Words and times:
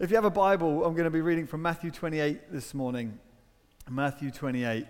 If 0.00 0.08
you 0.08 0.16
have 0.16 0.24
a 0.24 0.30
Bible, 0.30 0.82
I'm 0.86 0.94
going 0.94 1.04
to 1.04 1.10
be 1.10 1.20
reading 1.20 1.46
from 1.46 1.60
Matthew 1.60 1.90
28 1.90 2.50
this 2.50 2.72
morning. 2.72 3.18
Matthew 3.86 4.30
28. 4.30 4.86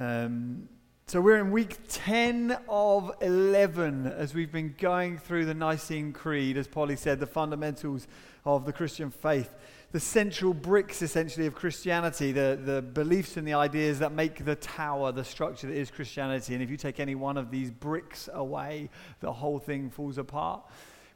Um, 0.00 0.70
so 1.06 1.20
we're 1.20 1.36
in 1.36 1.50
week 1.50 1.76
10 1.86 2.56
of 2.66 3.12
11 3.20 4.06
as 4.06 4.32
we've 4.32 4.50
been 4.50 4.74
going 4.78 5.18
through 5.18 5.44
the 5.44 5.52
Nicene 5.52 6.14
Creed, 6.14 6.56
as 6.56 6.66
Polly 6.66 6.96
said, 6.96 7.20
the 7.20 7.26
fundamentals 7.26 8.08
of 8.46 8.64
the 8.64 8.72
Christian 8.72 9.10
faith, 9.10 9.54
the 9.92 10.00
central 10.00 10.54
bricks 10.54 11.02
essentially 11.02 11.46
of 11.46 11.54
Christianity, 11.54 12.32
the, 12.32 12.58
the 12.64 12.80
beliefs 12.80 13.36
and 13.36 13.46
the 13.46 13.52
ideas 13.52 13.98
that 13.98 14.12
make 14.12 14.46
the 14.46 14.56
tower 14.56 15.12
the 15.12 15.24
structure 15.24 15.66
that 15.66 15.76
is 15.76 15.90
Christianity. 15.90 16.54
And 16.54 16.62
if 16.62 16.70
you 16.70 16.78
take 16.78 17.00
any 17.00 17.16
one 17.16 17.36
of 17.36 17.50
these 17.50 17.70
bricks 17.70 18.30
away, 18.32 18.88
the 19.20 19.30
whole 19.30 19.58
thing 19.58 19.90
falls 19.90 20.16
apart. 20.16 20.62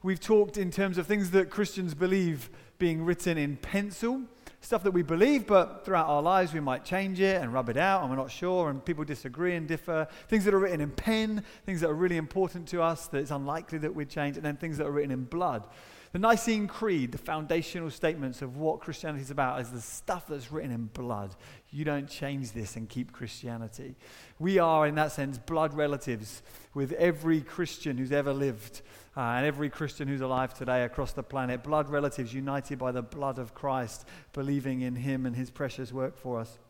We've 0.04 0.20
talked 0.20 0.58
in 0.58 0.70
terms 0.70 0.98
of 0.98 1.06
things 1.06 1.30
that 1.30 1.48
Christians 1.48 1.94
believe 1.94 2.50
being 2.78 3.04
written 3.04 3.38
in 3.38 3.56
pencil, 3.56 4.22
stuff 4.60 4.82
that 4.82 4.92
we 4.92 5.02
believe, 5.02 5.46
but 5.46 5.84
throughout 5.84 6.06
our 6.06 6.22
lives 6.22 6.52
we 6.54 6.60
might 6.60 6.84
change 6.84 7.20
it 7.20 7.40
and 7.40 7.52
rub 7.52 7.68
it 7.68 7.76
out, 7.76 8.00
and 8.00 8.10
we're 8.10 8.16
not 8.16 8.30
sure, 8.30 8.70
and 8.70 8.84
people 8.84 9.04
disagree 9.04 9.54
and 9.54 9.68
differ. 9.68 10.08
Things 10.28 10.44
that 10.44 10.54
are 10.54 10.58
written 10.58 10.80
in 10.80 10.90
pen, 10.90 11.44
things 11.66 11.80
that 11.80 11.90
are 11.90 11.94
really 11.94 12.16
important 12.16 12.66
to 12.68 12.82
us 12.82 13.06
that 13.08 13.18
it's 13.18 13.30
unlikely 13.30 13.78
that 13.78 13.94
we'd 13.94 14.08
change, 14.08 14.36
and 14.36 14.44
then 14.44 14.56
things 14.56 14.78
that 14.78 14.86
are 14.86 14.92
written 14.92 15.10
in 15.10 15.24
blood. 15.24 15.66
The 16.14 16.20
Nicene 16.20 16.68
Creed, 16.68 17.10
the 17.10 17.18
foundational 17.18 17.90
statements 17.90 18.40
of 18.40 18.56
what 18.56 18.78
Christianity 18.78 19.24
is 19.24 19.32
about, 19.32 19.60
is 19.60 19.70
the 19.70 19.80
stuff 19.80 20.28
that's 20.28 20.52
written 20.52 20.70
in 20.70 20.84
blood. 20.84 21.34
You 21.70 21.84
don't 21.84 22.08
change 22.08 22.52
this 22.52 22.76
and 22.76 22.88
keep 22.88 23.10
Christianity. 23.10 23.96
We 24.38 24.60
are, 24.60 24.86
in 24.86 24.94
that 24.94 25.10
sense, 25.10 25.38
blood 25.38 25.74
relatives 25.74 26.44
with 26.72 26.92
every 26.92 27.40
Christian 27.40 27.98
who's 27.98 28.12
ever 28.12 28.32
lived 28.32 28.82
uh, 29.16 29.22
and 29.22 29.44
every 29.44 29.68
Christian 29.68 30.06
who's 30.06 30.20
alive 30.20 30.54
today 30.54 30.84
across 30.84 31.12
the 31.12 31.24
planet. 31.24 31.64
Blood 31.64 31.88
relatives 31.88 32.32
united 32.32 32.78
by 32.78 32.92
the 32.92 33.02
blood 33.02 33.40
of 33.40 33.52
Christ, 33.52 34.06
believing 34.32 34.82
in 34.82 34.94
Him 34.94 35.26
and 35.26 35.34
His 35.34 35.50
precious 35.50 35.92
work 35.92 36.16
for 36.16 36.38
us. 36.38 36.60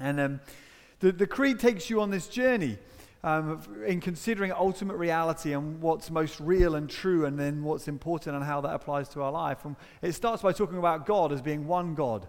And 0.00 0.18
um, 0.18 0.40
the, 0.98 1.12
the 1.12 1.28
Creed 1.28 1.60
takes 1.60 1.88
you 1.88 2.00
on 2.00 2.10
this 2.10 2.26
journey 2.26 2.78
um, 3.24 3.60
in 3.86 4.00
considering 4.00 4.52
ultimate 4.52 4.96
reality 4.96 5.52
and 5.52 5.80
what's 5.80 6.10
most 6.10 6.40
real 6.40 6.74
and 6.74 6.90
true, 6.90 7.24
and 7.24 7.38
then 7.38 7.62
what's 7.62 7.88
important 7.88 8.34
and 8.34 8.44
how 8.44 8.60
that 8.60 8.74
applies 8.74 9.08
to 9.10 9.22
our 9.22 9.32
life. 9.32 9.64
And 9.64 9.76
it 10.00 10.12
starts 10.12 10.42
by 10.42 10.52
talking 10.52 10.78
about 10.78 11.06
God 11.06 11.32
as 11.32 11.40
being 11.40 11.66
one 11.66 11.94
God. 11.94 12.28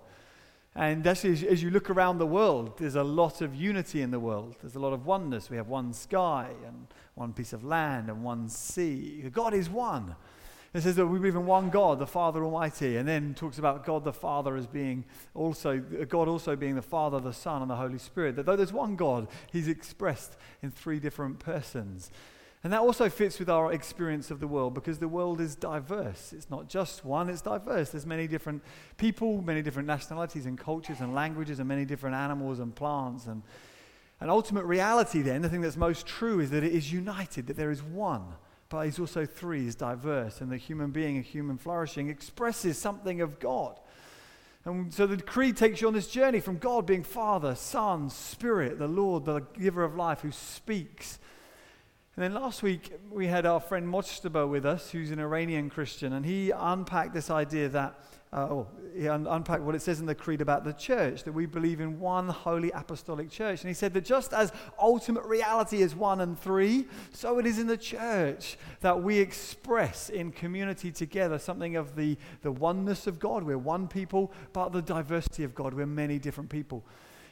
And 0.76 1.06
actually, 1.06 1.34
as, 1.34 1.44
as 1.44 1.64
you 1.64 1.70
look 1.70 1.90
around 1.90 2.18
the 2.18 2.28
world, 2.28 2.78
there's 2.78 2.96
a 2.96 3.04
lot 3.04 3.42
of 3.42 3.56
unity 3.56 4.02
in 4.02 4.12
the 4.12 4.20
world. 4.20 4.56
There's 4.62 4.76
a 4.76 4.80
lot 4.80 4.94
of 4.94 5.06
oneness. 5.06 5.50
We 5.50 5.58
have 5.58 5.68
one 5.68 5.94
sky 5.94 6.50
and 6.66 6.88
one 7.16 7.34
piece 7.34 7.54
of 7.54 7.64
land 7.64 8.10
and 8.10 8.24
one 8.24 8.50
sea. 8.50 9.30
God 9.32 9.54
is 9.54 9.70
one. 9.70 10.16
It 10.74 10.82
says 10.82 10.96
that 10.96 11.06
we 11.06 11.20
believe 11.20 11.36
in 11.36 11.46
one 11.46 11.70
God, 11.70 12.00
the 12.00 12.08
Father 12.08 12.44
Almighty, 12.44 12.98
and 12.98 13.08
then 13.08 13.36
talks 13.36 13.60
about 13.60 13.86
God 13.86 14.04
the 14.04 14.14
Father 14.14 14.56
as 14.56 14.66
being 14.66 15.06
also, 15.36 15.78
God 15.78 16.28
also 16.28 16.56
being 16.56 16.74
the 16.74 16.82
Father, 16.82 17.20
the 17.20 17.32
Son, 17.32 17.62
and 17.62 17.70
the 17.70 17.76
Holy 17.76 18.00
Spirit. 18.00 18.36
That 18.36 18.48
though 18.48 18.56
there's 18.56 18.74
one 18.74 18.96
God, 18.96 19.28
He's 19.52 19.68
expressed 19.68 20.36
in 20.64 20.72
three 20.72 21.00
different 21.00 21.38
persons. 21.38 22.10
And 22.64 22.74
that 22.74 22.80
also 22.80 23.08
fits 23.08 23.38
with 23.38 23.50
our 23.50 23.72
experience 23.72 24.32
of 24.32 24.40
the 24.40 24.48
world 24.48 24.74
because 24.74 24.98
the 24.98 25.08
world 25.08 25.42
is 25.42 25.54
diverse. 25.54 26.34
It's 26.34 26.50
not 26.50 26.70
just 26.70 27.06
one, 27.06 27.30
it's 27.30 27.42
diverse. 27.42 27.90
There's 27.90 28.06
many 28.08 28.26
different 28.26 28.64
people, 28.98 29.44
many 29.44 29.62
different 29.62 29.88
nationalities 29.88 30.48
and 30.48 30.58
cultures 30.58 31.02
and 31.02 31.14
languages, 31.14 31.60
and 31.60 31.68
many 31.68 31.86
different 31.86 32.16
animals 32.16 32.60
and 32.60 32.74
plants. 32.74 33.28
And, 33.28 33.44
and 34.20 34.32
ultimate 34.32 34.66
reality, 34.66 35.22
then, 35.22 35.44
the 35.44 35.50
thing 35.50 35.62
that's 35.62 35.78
most 35.78 36.08
true 36.08 36.40
is 36.40 36.50
that 36.50 36.64
it 36.64 36.74
is 36.74 36.92
united, 36.92 37.46
that 37.46 37.58
there 37.58 37.70
is 37.70 37.84
one 37.84 38.34
but 38.74 38.86
he's 38.86 38.98
also 38.98 39.24
three, 39.24 39.62
he's 39.62 39.76
diverse, 39.76 40.42
and 40.42 40.52
the 40.52 40.58
human 40.58 40.90
being 40.90 41.16
and 41.16 41.24
human 41.24 41.60
flourishing 41.60 42.10
expresses 42.10 42.76
something 42.76 43.22
of 43.22 43.40
God. 43.40 43.80
And 44.66 44.92
so 44.92 45.06
the 45.06 45.18
creed 45.18 45.58
takes 45.58 45.80
you 45.80 45.88
on 45.88 45.94
this 45.94 46.08
journey 46.08 46.40
from 46.40 46.58
God 46.58 46.88
being 46.88 47.04
Father, 47.04 47.54
Son, 47.54 48.10
Spirit, 48.10 48.80
the 48.80 48.88
Lord, 48.88 49.26
the 49.26 49.42
giver 49.42 49.84
of 49.84 49.96
life, 49.96 50.22
who 50.22 50.32
speaks. 50.32 51.20
And 52.16 52.24
then 52.24 52.34
last 52.34 52.64
week 52.64 52.92
we 53.12 53.28
had 53.28 53.46
our 53.46 53.60
friend 53.60 53.88
Mojtaba 53.88 54.50
with 54.50 54.66
us, 54.66 54.90
who's 54.90 55.12
an 55.12 55.20
Iranian 55.20 55.70
Christian, 55.70 56.12
and 56.12 56.26
he 56.26 56.50
unpacked 56.50 57.14
this 57.14 57.30
idea 57.30 57.70
that 57.70 58.00
uh, 58.34 58.48
oh, 58.50 58.68
he 58.96 59.08
un- 59.08 59.28
unpacked 59.28 59.62
what 59.62 59.76
it 59.76 59.82
says 59.82 60.00
in 60.00 60.06
the 60.06 60.16
creed 60.16 60.42
about 60.42 60.64
the 60.64 60.74
church, 60.74 61.24
that 61.24 61.32
we 61.32 61.46
believe 61.46 61.80
in 61.80 62.00
one 62.00 62.30
holy 62.30 62.72
apostolic 62.72 63.30
church. 63.30 63.62
And 63.62 63.68
he 63.68 63.74
said 63.74 63.94
that 63.94 64.06
just 64.06 64.34
as 64.34 64.52
ultimate 64.80 65.24
reality 65.26 65.82
is 65.82 65.96
one 65.96 66.22
and 66.22 66.40
three, 66.40 66.88
so 67.12 67.38
it 67.38 67.46
is 67.46 67.60
in 67.60 67.68
the 67.68 67.78
church 67.78 68.58
that 68.82 69.02
we 69.02 69.20
express 69.20 70.10
in 70.10 70.32
community 70.32 70.92
together 70.92 71.38
something 71.38 71.76
of 71.76 71.96
the, 71.96 72.18
the 72.42 72.52
oneness 72.52 73.08
of 73.08 73.20
God. 73.20 73.44
We're 73.44 73.58
one 73.58 73.88
people, 73.88 74.32
but 74.52 74.72
the 74.72 74.82
diversity 74.82 75.44
of 75.44 75.54
God. 75.54 75.74
We're 75.74 75.86
many 75.86 76.18
different 76.18 76.50
people. 76.50 76.84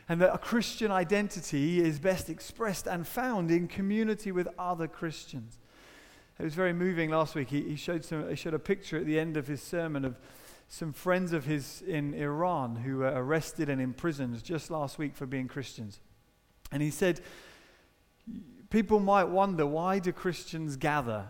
And 0.07 0.21
that 0.21 0.33
a 0.33 0.37
Christian 0.37 0.91
identity 0.91 1.81
is 1.81 1.99
best 1.99 2.29
expressed 2.29 2.87
and 2.87 3.07
found 3.07 3.49
in 3.49 3.67
community 3.67 4.31
with 4.31 4.47
other 4.59 4.87
Christians. 4.87 5.57
It 6.39 6.43
was 6.43 6.55
very 6.55 6.73
moving 6.73 7.11
last 7.11 7.35
week. 7.35 7.49
He, 7.49 7.61
he 7.61 7.75
showed, 7.75 8.03
some, 8.03 8.27
he 8.27 8.35
showed 8.35 8.55
a 8.55 8.59
picture 8.59 8.97
at 8.97 9.05
the 9.05 9.19
end 9.19 9.37
of 9.37 9.47
his 9.47 9.61
sermon 9.61 10.05
of 10.05 10.17
some 10.71 10.93
friends 10.93 11.33
of 11.33 11.43
his 11.43 11.81
in 11.81 12.13
Iran 12.13 12.77
who 12.77 12.99
were 12.99 13.11
arrested 13.13 13.67
and 13.67 13.81
imprisoned 13.81 14.41
just 14.41 14.71
last 14.71 14.97
week 14.97 15.17
for 15.17 15.25
being 15.25 15.49
Christians. 15.49 15.99
And 16.71 16.81
he 16.81 16.91
said, 16.91 17.19
People 18.69 19.01
might 19.01 19.25
wonder 19.25 19.65
why 19.65 19.99
do 19.99 20.13
Christians 20.13 20.77
gather 20.77 21.25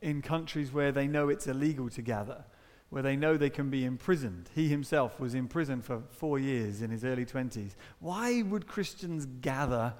in 0.00 0.22
countries 0.22 0.72
where 0.72 0.92
they 0.92 1.06
know 1.06 1.28
it's 1.28 1.46
illegal 1.46 1.90
to 1.90 2.00
gather, 2.00 2.46
where 2.88 3.02
they 3.02 3.16
know 3.16 3.36
they 3.36 3.50
can 3.50 3.68
be 3.68 3.84
imprisoned? 3.84 4.48
He 4.54 4.68
himself 4.68 5.20
was 5.20 5.34
in 5.34 5.46
prison 5.46 5.82
for 5.82 6.00
four 6.08 6.38
years 6.38 6.80
in 6.80 6.90
his 6.90 7.04
early 7.04 7.26
20s. 7.26 7.72
Why 7.98 8.40
would 8.40 8.66
Christians 8.66 9.26
gather 9.42 9.92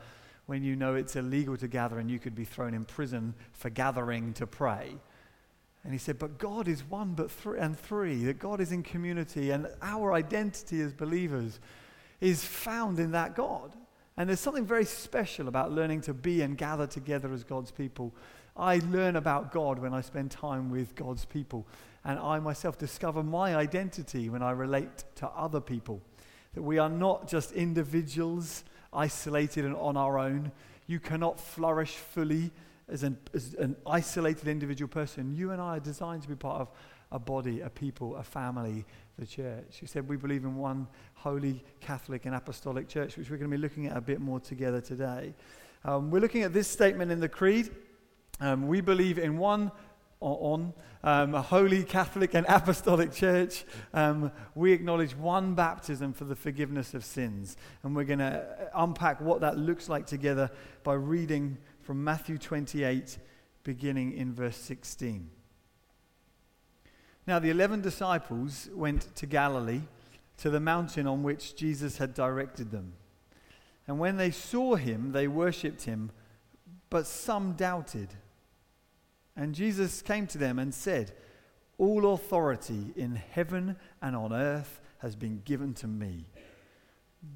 when 0.46 0.62
you 0.62 0.74
know 0.74 0.94
it's 0.94 1.16
illegal 1.16 1.58
to 1.58 1.68
gather 1.68 1.98
and 1.98 2.10
you 2.10 2.18
could 2.18 2.34
be 2.34 2.46
thrown 2.46 2.72
in 2.72 2.86
prison 2.86 3.34
for 3.52 3.68
gathering 3.68 4.32
to 4.32 4.46
pray? 4.46 4.96
And 5.86 5.92
he 5.92 6.00
said, 6.00 6.18
But 6.18 6.38
God 6.38 6.66
is 6.66 6.82
one 6.82 7.12
but 7.12 7.30
three 7.30 7.60
and 7.60 7.78
three, 7.78 8.24
that 8.24 8.40
God 8.40 8.60
is 8.60 8.72
in 8.72 8.82
community, 8.82 9.52
and 9.52 9.68
our 9.80 10.12
identity 10.14 10.80
as 10.80 10.92
believers 10.92 11.60
is 12.20 12.44
found 12.44 12.98
in 12.98 13.12
that 13.12 13.36
God. 13.36 13.72
And 14.16 14.28
there's 14.28 14.40
something 14.40 14.66
very 14.66 14.84
special 14.84 15.46
about 15.46 15.70
learning 15.70 16.00
to 16.02 16.12
be 16.12 16.42
and 16.42 16.58
gather 16.58 16.88
together 16.88 17.32
as 17.32 17.44
God's 17.44 17.70
people. 17.70 18.12
I 18.56 18.80
learn 18.88 19.14
about 19.14 19.52
God 19.52 19.78
when 19.78 19.94
I 19.94 20.00
spend 20.00 20.32
time 20.32 20.70
with 20.70 20.96
God's 20.96 21.24
people. 21.24 21.64
And 22.04 22.18
I 22.18 22.40
myself 22.40 22.76
discover 22.76 23.22
my 23.22 23.54
identity 23.54 24.28
when 24.28 24.42
I 24.42 24.50
relate 24.50 25.04
to 25.16 25.28
other 25.28 25.60
people. 25.60 26.02
That 26.54 26.62
we 26.62 26.78
are 26.78 26.88
not 26.88 27.28
just 27.28 27.52
individuals 27.52 28.64
isolated 28.92 29.64
and 29.64 29.76
on 29.76 29.96
our 29.96 30.18
own. 30.18 30.50
You 30.88 30.98
cannot 30.98 31.38
flourish 31.38 31.94
fully 31.94 32.50
as 32.88 33.02
an, 33.02 33.18
as 33.34 33.54
an 33.54 33.76
isolated 33.86 34.48
individual 34.48 34.88
person. 34.88 35.34
You 35.34 35.50
and 35.50 35.60
I 35.60 35.76
are 35.76 35.80
designed 35.80 36.22
to 36.22 36.28
be 36.28 36.36
part 36.36 36.60
of 36.60 36.70
a 37.12 37.18
body, 37.18 37.60
a 37.60 37.70
people, 37.70 38.16
a 38.16 38.22
family, 38.22 38.84
the 39.18 39.26
church. 39.26 39.78
He 39.80 39.86
said 39.86 40.08
we 40.08 40.16
believe 40.16 40.44
in 40.44 40.56
one 40.56 40.86
holy 41.14 41.64
Catholic 41.80 42.26
and 42.26 42.34
apostolic 42.34 42.88
church, 42.88 43.16
which 43.16 43.30
we're 43.30 43.36
going 43.36 43.50
to 43.50 43.56
be 43.56 43.60
looking 43.60 43.86
at 43.86 43.96
a 43.96 44.00
bit 44.00 44.20
more 44.20 44.40
together 44.40 44.80
today. 44.80 45.34
Um, 45.84 46.10
we're 46.10 46.20
looking 46.20 46.42
at 46.42 46.52
this 46.52 46.68
statement 46.68 47.12
in 47.12 47.20
the 47.20 47.28
Creed. 47.28 47.70
Um, 48.40 48.66
we 48.66 48.80
believe 48.80 49.18
in 49.18 49.38
one 49.38 49.70
on 50.20 50.72
um, 51.04 51.34
a 51.34 51.42
holy 51.42 51.84
Catholic 51.84 52.34
and 52.34 52.46
apostolic 52.48 53.12
church. 53.12 53.64
Um, 53.94 54.32
we 54.54 54.72
acknowledge 54.72 55.14
one 55.14 55.54
baptism 55.54 56.12
for 56.12 56.24
the 56.24 56.34
forgiveness 56.34 56.94
of 56.94 57.04
sins. 57.04 57.56
And 57.82 57.94
we're 57.94 58.04
going 58.04 58.18
to 58.18 58.70
unpack 58.74 59.20
what 59.20 59.40
that 59.42 59.58
looks 59.58 59.88
like 59.88 60.06
together 60.06 60.50
by 60.82 60.94
reading 60.94 61.58
from 61.86 62.02
Matthew 62.02 62.36
28, 62.36 63.16
beginning 63.62 64.12
in 64.12 64.34
verse 64.34 64.56
16. 64.56 65.30
Now, 67.28 67.38
the 67.38 67.50
eleven 67.50 67.80
disciples 67.80 68.68
went 68.74 69.14
to 69.14 69.24
Galilee, 69.24 69.82
to 70.38 70.50
the 70.50 70.58
mountain 70.58 71.06
on 71.06 71.22
which 71.22 71.54
Jesus 71.54 71.98
had 71.98 72.12
directed 72.12 72.72
them. 72.72 72.94
And 73.86 74.00
when 74.00 74.16
they 74.16 74.32
saw 74.32 74.74
him, 74.74 75.12
they 75.12 75.28
worshipped 75.28 75.84
him, 75.84 76.10
but 76.90 77.06
some 77.06 77.52
doubted. 77.52 78.08
And 79.36 79.54
Jesus 79.54 80.02
came 80.02 80.26
to 80.26 80.38
them 80.38 80.58
and 80.58 80.74
said, 80.74 81.12
All 81.78 82.14
authority 82.14 82.94
in 82.96 83.14
heaven 83.14 83.76
and 84.02 84.16
on 84.16 84.32
earth 84.32 84.80
has 84.98 85.14
been 85.14 85.40
given 85.44 85.72
to 85.74 85.86
me. 85.86 86.24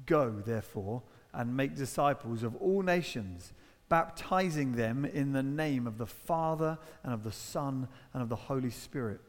Go, 0.05 0.41
therefore, 0.45 1.03
and 1.33 1.55
make 1.55 1.73
disciples 1.73 2.43
of 2.43 2.57
all 2.57 2.81
nations 2.81 3.53
baptizing 3.91 4.71
them 4.71 5.03
in 5.03 5.33
the 5.33 5.43
name 5.43 5.85
of 5.85 5.97
the 5.97 6.05
Father 6.05 6.79
and 7.03 7.13
of 7.13 7.25
the 7.25 7.31
Son 7.31 7.89
and 8.13 8.23
of 8.23 8.29
the 8.29 8.35
Holy 8.37 8.69
Spirit, 8.69 9.19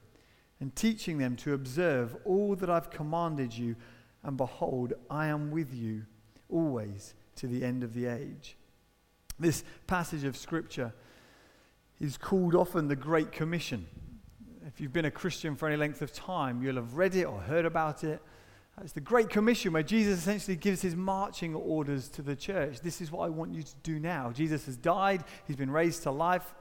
and 0.60 0.74
teaching 0.76 1.18
them 1.18 1.34
to 1.34 1.52
observe 1.52 2.16
all 2.24 2.54
that 2.54 2.70
I've 2.70 2.88
commanded 2.88 3.58
you. 3.58 3.74
And 4.22 4.36
behold, 4.36 4.92
I 5.10 5.26
am 5.26 5.50
with 5.50 5.74
you 5.74 6.04
always 6.48 7.14
to 7.34 7.48
the 7.48 7.64
end 7.64 7.82
of 7.82 7.92
the 7.92 8.06
age. 8.06 8.56
This 9.36 9.64
passage 9.88 10.22
of 10.22 10.36
Scripture 10.36 10.92
is 11.98 12.16
called 12.16 12.54
often 12.54 12.86
the 12.86 12.94
Great 12.94 13.32
Commission. 13.32 13.84
If 14.68 14.80
you've 14.80 14.92
been 14.92 15.06
a 15.06 15.10
Christian 15.10 15.56
for 15.56 15.66
any 15.66 15.76
length 15.76 16.02
of 16.02 16.12
time, 16.12 16.62
you'll 16.62 16.76
have 16.76 16.94
read 16.94 17.16
it 17.16 17.24
or 17.24 17.40
heard 17.40 17.64
about 17.64 18.04
it. 18.04 18.22
It's 18.80 18.92
the 18.92 19.00
Great 19.00 19.28
Commission 19.28 19.72
where 19.72 19.82
Jesus 19.82 20.18
essentially 20.18 20.56
gives 20.56 20.80
his 20.80 20.96
marching 20.96 21.54
orders 21.54 22.08
to 22.10 22.22
the 22.22 22.34
church. 22.34 22.80
This 22.80 23.00
is 23.00 23.12
what 23.12 23.26
I 23.26 23.28
want 23.28 23.52
you 23.52 23.62
to 23.62 23.74
do 23.82 24.00
now. 24.00 24.32
Jesus 24.32 24.64
has 24.66 24.76
died, 24.76 25.24
he's 25.46 25.56
been 25.56 25.70
raised 25.70 26.04
to 26.04 26.10
life. 26.10 26.54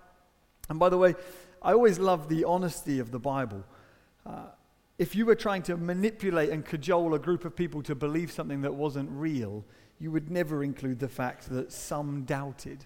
And 0.69 0.77
by 0.77 0.89
the 0.89 0.97
way, 0.97 1.15
I 1.61 1.71
always 1.71 1.99
love 1.99 2.27
the 2.27 2.43
honesty 2.43 2.99
of 2.99 3.11
the 3.11 3.19
Bible. 3.19 3.63
Uh, 4.25 4.47
if 4.99 5.15
you 5.15 5.25
were 5.25 5.35
trying 5.35 5.63
to 5.63 5.77
manipulate 5.77 6.49
and 6.49 6.65
cajole 6.65 7.15
a 7.15 7.19
group 7.19 7.45
of 7.45 7.55
people 7.55 7.81
to 7.83 7.95
believe 7.95 8.31
something 8.31 8.61
that 8.61 8.75
wasn't 8.75 9.09
real, 9.11 9.65
you 9.99 10.11
would 10.11 10.29
never 10.29 10.63
include 10.63 10.99
the 10.99 11.07
fact 11.07 11.49
that 11.49 11.71
some 11.71 12.23
doubted. 12.23 12.85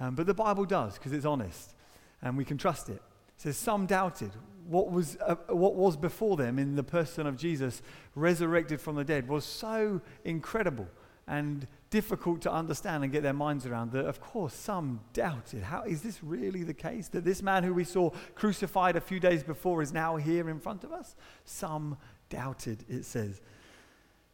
Um, 0.00 0.14
but 0.14 0.26
the 0.26 0.34
Bible 0.34 0.64
does 0.64 0.94
because 0.94 1.12
it's 1.12 1.26
honest 1.26 1.74
and 2.22 2.36
we 2.36 2.44
can 2.44 2.58
trust 2.58 2.88
it. 2.88 3.02
Says 3.36 3.56
some 3.56 3.86
doubted. 3.86 4.32
What 4.66 4.90
was, 4.90 5.16
uh, 5.26 5.34
what 5.48 5.74
was 5.74 5.96
before 5.96 6.36
them 6.36 6.58
in 6.58 6.76
the 6.76 6.84
person 6.84 7.26
of 7.26 7.36
Jesus, 7.36 7.82
resurrected 8.14 8.80
from 8.80 8.96
the 8.96 9.04
dead, 9.04 9.28
was 9.28 9.44
so 9.44 10.00
incredible 10.24 10.86
and 11.26 11.66
difficult 11.90 12.40
to 12.42 12.52
understand 12.52 13.04
and 13.04 13.12
get 13.12 13.22
their 13.22 13.32
minds 13.32 13.66
around 13.66 13.92
that, 13.92 14.06
of 14.06 14.20
course, 14.20 14.54
some 14.54 15.00
doubted. 15.12 15.62
How 15.62 15.82
is 15.82 16.02
this 16.02 16.22
really 16.22 16.62
the 16.62 16.74
case? 16.74 17.08
That 17.08 17.24
this 17.24 17.42
man 17.42 17.64
who 17.64 17.74
we 17.74 17.84
saw 17.84 18.10
crucified 18.34 18.96
a 18.96 19.00
few 19.00 19.20
days 19.20 19.42
before 19.42 19.82
is 19.82 19.92
now 19.92 20.16
here 20.16 20.48
in 20.48 20.58
front 20.58 20.84
of 20.84 20.92
us? 20.92 21.16
Some 21.44 21.96
doubted, 22.28 22.84
it 22.88 23.04
says. 23.04 23.40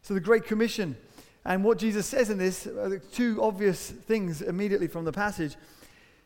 So, 0.03 0.15
the 0.15 0.21
Great 0.21 0.45
Commission 0.45 0.97
and 1.45 1.65
what 1.65 1.79
Jesus 1.79 2.06
says 2.06 2.31
in 2.31 2.37
this 2.37 2.67
are 2.67 2.99
two 2.99 3.43
obvious 3.43 3.91
things 3.91 4.43
immediately 4.43 4.87
from 4.87 5.06
the 5.06 5.12
passage. 5.12 5.56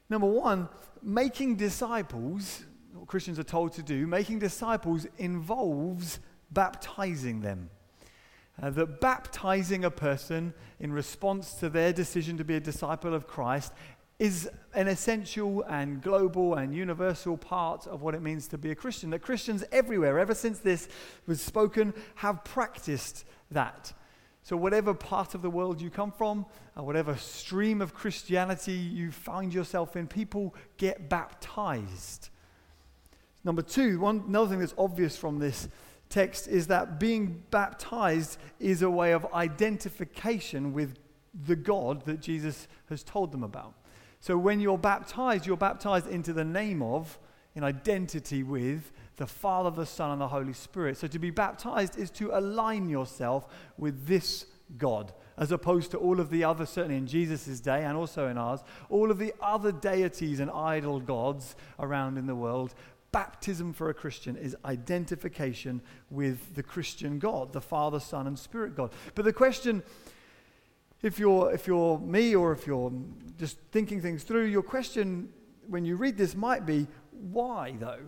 Number 0.09 0.27
one, 0.27 0.69
making 1.03 1.57
disciples, 1.57 2.65
what 2.93 3.09
Christians 3.09 3.39
are 3.39 3.45
told 3.45 3.73
to 3.75 3.83
do, 3.83 4.07
making 4.07 4.39
disciples 4.39 5.07
involves 5.19 6.19
baptizing 6.51 7.41
them. 7.41 7.71
Uh, 8.63 8.71
that 8.71 9.01
baptizing 9.01 9.85
a 9.85 9.91
person 9.91 10.53
in 10.79 10.93
response 10.93 11.55
to 11.55 11.71
their 11.71 11.93
decision 11.93 12.37
to 12.37 12.45
be 12.45 12.55
a 12.55 12.61
disciple 12.61 13.15
of 13.15 13.27
Christ 13.27 13.73
is 14.19 14.49
an 14.75 14.89
essential 14.89 15.65
and 15.65 16.03
global 16.03 16.55
and 16.55 16.75
universal 16.75 17.37
part 17.37 17.87
of 17.87 18.03
what 18.03 18.15
it 18.15 18.23
means 18.23 18.47
to 18.49 18.59
be 18.59 18.71
a 18.71 18.75
Christian. 18.75 19.11
That 19.11 19.21
Christians 19.21 19.65
everywhere, 19.73 20.19
ever 20.19 20.35
since 20.35 20.59
this 20.59 20.89
was 21.27 21.41
spoken, 21.41 21.95
have 22.17 22.45
practiced 22.45 23.25
that. 23.51 23.93
So, 24.45 24.57
whatever 24.57 24.93
part 24.93 25.35
of 25.35 25.43
the 25.43 25.51
world 25.51 25.81
you 25.81 25.89
come 25.89 26.11
from, 26.11 26.47
uh, 26.77 26.83
whatever 26.83 27.17
stream 27.17 27.81
of 27.81 27.95
Christianity 27.95 28.73
you 28.73 29.13
find 29.13 29.55
yourself 29.55 29.95
in, 29.95 30.09
people 30.09 30.55
get 30.79 31.09
baptized. 31.09 32.29
Number 33.45 33.63
two, 33.63 34.01
one, 34.01 34.25
another 34.27 34.51
thing 34.51 34.59
that's 34.59 34.75
obvious 34.77 35.17
from 35.17 35.39
this 35.39 35.69
text 36.09 36.49
is 36.49 36.67
that 36.67 36.99
being 36.99 37.43
baptized 37.51 38.39
is 38.59 38.83
a 38.83 38.91
way 38.91 39.13
of 39.13 39.33
identification 39.33 40.73
with 40.73 40.99
the 41.47 41.57
God 41.57 42.05
that 42.07 42.21
Jesus 42.21 42.67
has 42.89 43.03
told 43.05 43.31
them 43.31 43.45
about. 43.45 43.75
So, 44.19 44.37
when 44.37 44.61
you're 44.61 44.77
baptized, 44.77 45.47
you're 45.47 45.57
baptized 45.57 46.09
into 46.09 46.33
the 46.33 46.45
name 46.45 46.83
of, 46.83 47.17
in 47.55 47.65
identity 47.65 48.43
with, 48.43 48.93
the 49.17 49.27
Father, 49.27 49.71
the 49.71 49.87
Son, 49.87 50.11
and 50.11 50.21
the 50.21 50.29
Holy 50.29 50.53
Spirit. 50.53 50.97
So 50.97 51.07
to 51.07 51.19
be 51.19 51.31
baptized 51.31 51.99
is 51.99 52.11
to 52.13 52.37
align 52.37 52.89
yourself 52.89 53.47
with 53.77 54.07
this 54.07 54.47
God, 54.79 55.13
as 55.37 55.53
opposed 55.53 55.91
to 55.91 55.99
all 55.99 56.19
of 56.19 56.31
the 56.31 56.45
other, 56.45 56.65
certainly 56.65 56.97
in 56.97 57.07
Jesus' 57.07 57.61
day 57.61 57.85
and 57.85 57.97
also 57.97 58.29
in 58.29 58.39
ours, 58.39 58.61
all 58.89 59.11
of 59.11 59.19
the 59.19 59.35
other 59.41 59.71
deities 59.71 60.41
and 60.41 60.51
idol 60.51 60.99
gods 60.99 61.55
around 61.79 62.17
in 62.17 62.27
the 62.27 62.35
world. 62.35 62.75
Baptism 63.13 63.75
for 63.75 63.91
a 63.91 63.95
Christian 63.95 64.37
is 64.37 64.57
identification 64.65 65.83
with 66.09 66.55
the 66.55 66.63
Christian 66.63 67.19
God, 67.19 67.53
the 67.53 67.61
Father, 67.61 68.01
Son, 68.01 68.27
and 68.27 68.39
Spirit 68.39 68.75
God. 68.75 68.93
But 69.15 69.27
the 69.27 69.33
question, 69.35 69.83
if 71.03 71.19
you're, 71.19 71.53
if 71.53 71.67
you're 71.67 71.99
me 71.99 72.35
or 72.35 72.53
if 72.53 72.67
you're 72.67 72.93
just 73.39 73.59
thinking 73.71 74.01
things 74.01 74.23
through, 74.23 74.47
your 74.47 74.63
question 74.63 75.29
when 75.69 75.85
you 75.85 75.97
read 75.97 76.17
this 76.17 76.35
might 76.35 76.67
be, 76.67 76.87
why 77.11 77.75
though? 77.79 78.01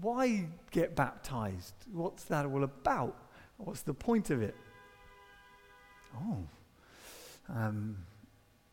why 0.00 0.46
get 0.70 0.96
baptized? 0.96 1.74
What's 1.92 2.24
that 2.24 2.46
all 2.46 2.64
about? 2.64 3.16
What's 3.58 3.82
the 3.82 3.94
point 3.94 4.30
of 4.30 4.42
it? 4.42 4.54
Oh, 6.16 6.38
um, 7.54 7.98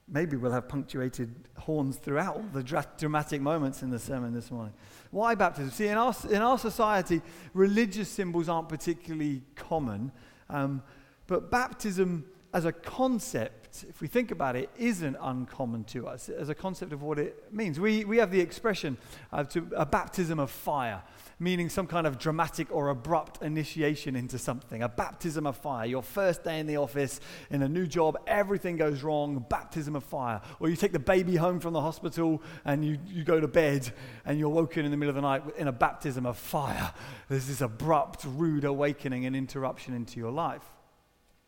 maybe 0.07 0.37
we'll 0.37 0.51
have 0.51 0.67
punctuated 0.67 1.33
horns 1.57 1.97
throughout 1.97 2.53
the 2.53 2.63
dra- 2.63 2.87
dramatic 2.97 3.41
moments 3.41 3.83
in 3.83 3.89
the 3.89 3.99
sermon 3.99 4.33
this 4.33 4.49
morning. 4.49 4.73
Why 5.11 5.35
baptism? 5.35 5.71
See, 5.71 5.87
in 5.87 5.97
our, 5.97 6.15
in 6.29 6.41
our 6.41 6.57
society, 6.57 7.21
religious 7.53 8.09
symbols 8.09 8.47
aren't 8.47 8.69
particularly 8.69 9.43
common, 9.55 10.11
um, 10.49 10.81
but 11.27 11.51
baptism 11.51 12.25
as 12.53 12.65
a 12.65 12.71
concept, 12.71 13.58
if 13.87 14.01
we 14.01 14.07
think 14.07 14.31
about 14.31 14.55
it, 14.55 14.69
isn't 14.77 15.17
uncommon 15.21 15.83
to 15.85 16.07
us 16.07 16.29
as 16.29 16.49
a 16.49 16.55
concept 16.55 16.93
of 16.93 17.01
what 17.01 17.19
it 17.19 17.53
means. 17.53 17.79
We, 17.79 18.03
we 18.03 18.17
have 18.17 18.31
the 18.31 18.41
expression 18.41 18.97
uh, 19.31 19.43
to 19.45 19.67
a 19.75 19.85
baptism 19.85 20.39
of 20.39 20.51
fire, 20.51 21.01
meaning 21.39 21.69
some 21.69 21.87
kind 21.87 22.05
of 22.05 22.17
dramatic 22.17 22.67
or 22.71 22.89
abrupt 22.89 23.41
initiation 23.41 24.15
into 24.15 24.37
something. 24.37 24.81
A 24.81 24.89
baptism 24.89 25.45
of 25.45 25.55
fire. 25.57 25.85
Your 25.85 26.03
first 26.03 26.43
day 26.43 26.59
in 26.59 26.67
the 26.67 26.77
office, 26.77 27.19
in 27.49 27.61
a 27.61 27.69
new 27.69 27.87
job, 27.87 28.17
everything 28.27 28.75
goes 28.75 29.03
wrong, 29.03 29.45
baptism 29.49 29.95
of 29.95 30.03
fire. 30.03 30.41
Or 30.59 30.69
you 30.69 30.75
take 30.75 30.93
the 30.93 30.99
baby 30.99 31.35
home 31.35 31.59
from 31.59 31.73
the 31.73 31.81
hospital 31.81 32.41
and 32.65 32.83
you, 32.83 32.97
you 33.07 33.23
go 33.23 33.39
to 33.39 33.47
bed 33.47 33.91
and 34.25 34.39
you're 34.39 34.49
woken 34.49 34.85
in 34.85 34.91
the 34.91 34.97
middle 34.97 35.11
of 35.11 35.15
the 35.15 35.21
night 35.21 35.43
in 35.57 35.67
a 35.67 35.71
baptism 35.71 36.25
of 36.25 36.37
fire. 36.37 36.93
There's 37.29 37.47
this 37.47 37.61
abrupt, 37.61 38.25
rude 38.25 38.65
awakening 38.65 39.25
and 39.25 39.35
interruption 39.35 39.93
into 39.93 40.19
your 40.19 40.31
life. 40.31 40.63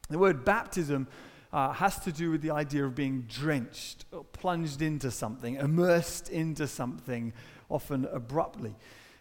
The 0.09 0.19
word 0.19 0.43
baptism 0.43 1.07
uh, 1.53 1.73
has 1.73 1.99
to 1.99 2.11
do 2.11 2.31
with 2.31 2.41
the 2.41 2.51
idea 2.51 2.85
of 2.85 2.95
being 2.95 3.21
drenched, 3.27 4.05
or 4.11 4.23
plunged 4.23 4.81
into 4.81 5.11
something, 5.11 5.55
immersed 5.55 6.29
into 6.29 6.67
something, 6.67 7.33
often 7.69 8.05
abruptly. 8.11 8.75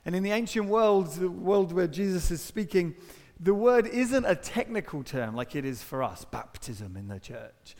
And 0.04 0.14
in 0.14 0.22
the 0.22 0.30
ancient 0.30 0.66
world, 0.66 1.08
the 1.14 1.30
world 1.30 1.72
where 1.72 1.86
Jesus 1.86 2.30
is 2.30 2.40
speaking, 2.40 2.94
the 3.38 3.54
word 3.54 3.86
isn't 3.86 4.24
a 4.24 4.34
technical 4.34 5.02
term 5.02 5.34
like 5.34 5.56
it 5.56 5.64
is 5.64 5.82
for 5.82 6.02
us, 6.02 6.24
baptism 6.24 6.96
in 6.96 7.08
the 7.08 7.18
church. 7.18 7.76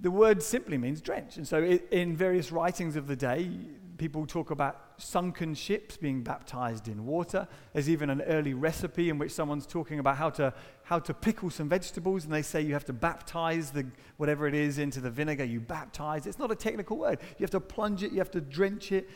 The 0.00 0.10
word 0.10 0.42
simply 0.42 0.78
means 0.78 1.00
drench. 1.00 1.36
And 1.36 1.46
so, 1.46 1.62
in 1.62 2.16
various 2.16 2.50
writings 2.50 2.96
of 2.96 3.06
the 3.06 3.16
day, 3.16 3.50
people 3.96 4.26
talk 4.26 4.50
about 4.50 4.80
sunken 4.98 5.54
ships 5.54 5.96
being 5.96 6.22
baptized 6.22 6.88
in 6.88 7.06
water. 7.06 7.46
There's 7.72 7.88
even 7.88 8.10
an 8.10 8.22
early 8.22 8.54
recipe 8.54 9.10
in 9.10 9.18
which 9.18 9.32
someone's 9.32 9.66
talking 9.66 9.98
about 9.98 10.16
how 10.16 10.30
to, 10.30 10.52
how 10.84 10.98
to 11.00 11.14
pickle 11.14 11.50
some 11.50 11.68
vegetables, 11.68 12.24
and 12.24 12.32
they 12.32 12.42
say 12.42 12.60
you 12.60 12.72
have 12.72 12.84
to 12.86 12.92
baptize 12.92 13.70
the, 13.70 13.86
whatever 14.16 14.46
it 14.46 14.54
is 14.54 14.78
into 14.78 15.00
the 15.00 15.10
vinegar. 15.10 15.44
You 15.44 15.60
baptize. 15.60 16.26
It's 16.26 16.38
not 16.38 16.50
a 16.50 16.56
technical 16.56 16.96
word. 16.96 17.18
You 17.38 17.44
have 17.44 17.50
to 17.50 17.60
plunge 17.60 18.02
it, 18.02 18.12
you 18.12 18.18
have 18.18 18.30
to 18.32 18.40
drench 18.40 18.92
it. 18.92 19.08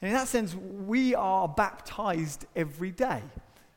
And 0.00 0.10
in 0.10 0.16
that 0.16 0.28
sense, 0.28 0.54
we 0.54 1.14
are 1.14 1.46
baptized 1.46 2.46
every 2.56 2.90
day. 2.90 3.22